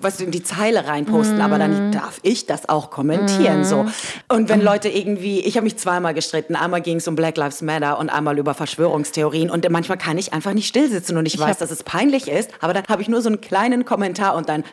[0.00, 1.42] was in die Zeile reinposten, mm.
[1.42, 1.92] aber dann mhm.
[1.92, 3.60] darf ich das auch kommentieren.
[3.60, 3.64] Mm.
[3.64, 3.86] So.
[4.28, 7.62] Und wenn Leute irgendwie, ich habe mich zweimal gestritten, einmal ging es um Black Lives
[7.62, 11.40] Matter und einmal über Verschwörungstheorien und manchmal kann ich einfach nicht stillsitzen und ich, ich
[11.40, 14.48] weiß, dass es peinlich ist, aber dann habe ich nur so einen kleinen Kommentar und
[14.48, 14.64] dann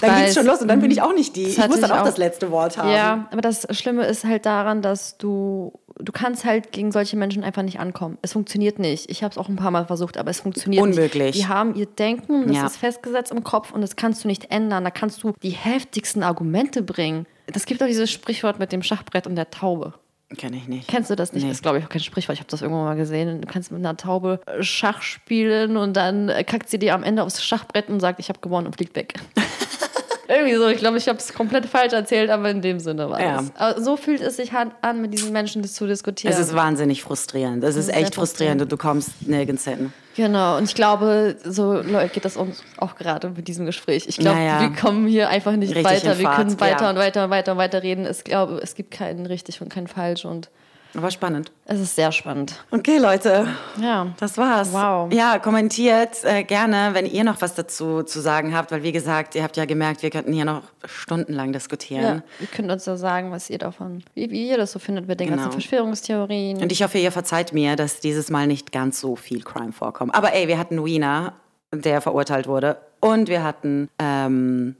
[0.00, 1.44] dann geht es schon los und dann bin ich auch nicht die.
[1.44, 2.90] Ich muss dann auch, auch das letzte Wort haben.
[2.90, 5.72] Ja, aber das Schlimme ist halt daran, dass du
[6.02, 8.18] du kannst halt gegen solche Menschen einfach nicht ankommen.
[8.22, 9.10] Es funktioniert nicht.
[9.10, 11.34] Ich habe es auch ein paar Mal versucht, aber es funktioniert Unmöglich.
[11.34, 11.38] nicht.
[11.38, 12.66] Die haben ihr Denken, das ja.
[12.66, 14.84] ist festgesetzt im Kopf und das kannst du nicht ändern.
[14.84, 17.26] Da kannst du die heftigsten Argumente bringen.
[17.46, 19.94] Das gibt doch dieses Sprichwort mit dem Schachbrett und der Taube.
[20.36, 20.86] Kenne ich nicht.
[20.86, 21.42] Kennst du das nicht?
[21.42, 21.48] Nee.
[21.48, 22.34] Das ist, glaube ich, auch kein Sprichwort.
[22.34, 23.40] Ich habe das irgendwann mal gesehen.
[23.40, 27.42] Du kannst mit einer Taube Schach spielen und dann kackt sie dir am Ende aufs
[27.42, 29.14] Schachbrett und sagt, ich habe gewonnen und fliegt weg.
[30.30, 30.68] Irgendwie so.
[30.68, 33.40] Ich glaube, ich habe es komplett falsch erzählt, aber in dem Sinne war Ja.
[33.40, 33.52] es.
[33.56, 36.32] Aber So fühlt es sich an, an, mit diesen Menschen zu diskutieren.
[36.32, 37.64] Es ist wahnsinnig frustrierend.
[37.64, 39.92] Es ist echt frustrierend und du kommst nirgends hin.
[40.14, 44.04] Genau, und ich glaube, so Leute, geht das uns auch gerade mit diesem Gespräch.
[44.06, 44.60] Ich glaube, Naja.
[44.60, 46.18] wir kommen hier einfach nicht Richtig weiter.
[46.18, 46.90] Wir Fahrt, können weiter ja.
[46.90, 48.06] und weiter und weiter und weiter reden.
[48.08, 50.48] Ich glaube, es gibt keinen richtig und keinen falsch und
[50.96, 51.52] Aber spannend.
[51.66, 52.64] es ist sehr spannend.
[52.72, 53.46] Okay, Leute.
[53.80, 54.08] Ja.
[54.18, 54.72] Das war's.
[54.72, 55.12] Wow.
[55.12, 59.34] Ja, kommentiert äh, gerne, wenn ihr noch was dazu zu sagen habt, weil wie gesagt,
[59.36, 62.02] ihr habt ja gemerkt, wir könnten hier noch stundenlang diskutieren.
[62.02, 65.06] Ja, ihr könnt uns ja sagen, was ihr davon, wie, wie ihr das so findet
[65.06, 65.42] mit den Genau.
[65.42, 66.58] ganzen Verschwörungstheorien.
[66.60, 70.14] Und ich hoffe, ihr verzeiht mir, dass dieses Mal nicht ganz so viel Crime vorkommt.
[70.14, 71.34] Aber ey, wir hatten Wiener,
[71.72, 72.78] der verurteilt wurde.
[73.00, 74.74] Und wir hatten ähm,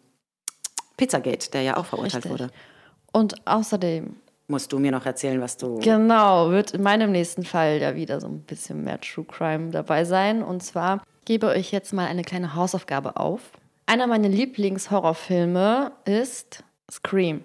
[0.96, 2.32] Pizzagate, der ja auch verurteilt Richtig.
[2.32, 2.50] wurde.
[3.12, 4.16] Und außerdem,
[4.51, 5.78] Musst du mir noch erzählen, was du.
[5.78, 10.05] genau, wird in meinem nächsten Fall ja wieder so ein bisschen mehr True Crime dabei
[10.05, 10.42] sein.
[10.42, 13.53] Und zwar gebe euch jetzt mal eine kleine Hausaufgabe auf.
[13.86, 17.44] Einer meiner Lieblingshorrorfilme ist Scream.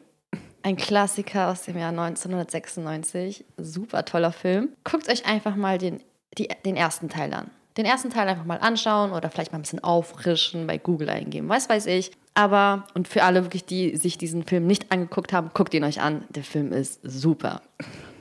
[0.64, 3.46] Ein Klassiker aus dem Jahr 1996.
[3.58, 4.70] Super toller Film.
[4.84, 6.02] Guckt euch einfach mal den,
[6.40, 7.52] die, den ersten Teil an.
[7.78, 11.50] Den ersten Teil einfach mal anschauen oder vielleicht mal ein bisschen auffrischen, bei Google eingeben,
[11.50, 12.14] was weiß ich.
[12.36, 16.02] Aber, und für alle wirklich, die sich diesen Film nicht angeguckt haben, guckt ihn euch
[16.02, 16.26] an.
[16.30, 17.62] Der Film ist super.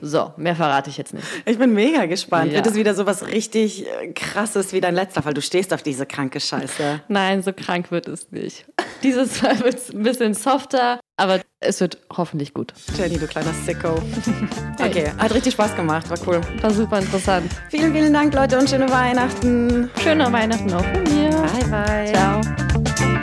[0.01, 1.25] So, mehr verrate ich jetzt nicht.
[1.45, 2.51] Ich bin mega gespannt.
[2.51, 2.57] Ja.
[2.57, 5.33] Wird es wieder so was richtig äh, krasses wie dein letzter Fall?
[5.33, 7.01] Du stehst auf diese kranke Scheiße.
[7.09, 8.65] Nein, so krank wird es nicht.
[9.03, 12.73] Dieses Mal wird es ein bisschen softer, aber es wird hoffentlich gut.
[12.97, 14.01] Jenny, du kleiner Sicko.
[14.77, 16.41] Okay, hat richtig Spaß gemacht, war cool.
[16.61, 17.49] War super interessant.
[17.69, 19.89] Vielen, vielen Dank, Leute, und schöne Weihnachten.
[20.03, 21.29] Schöne Weihnachten auch von mir.
[21.29, 22.13] Bye, bye.
[22.13, 23.14] Ciao.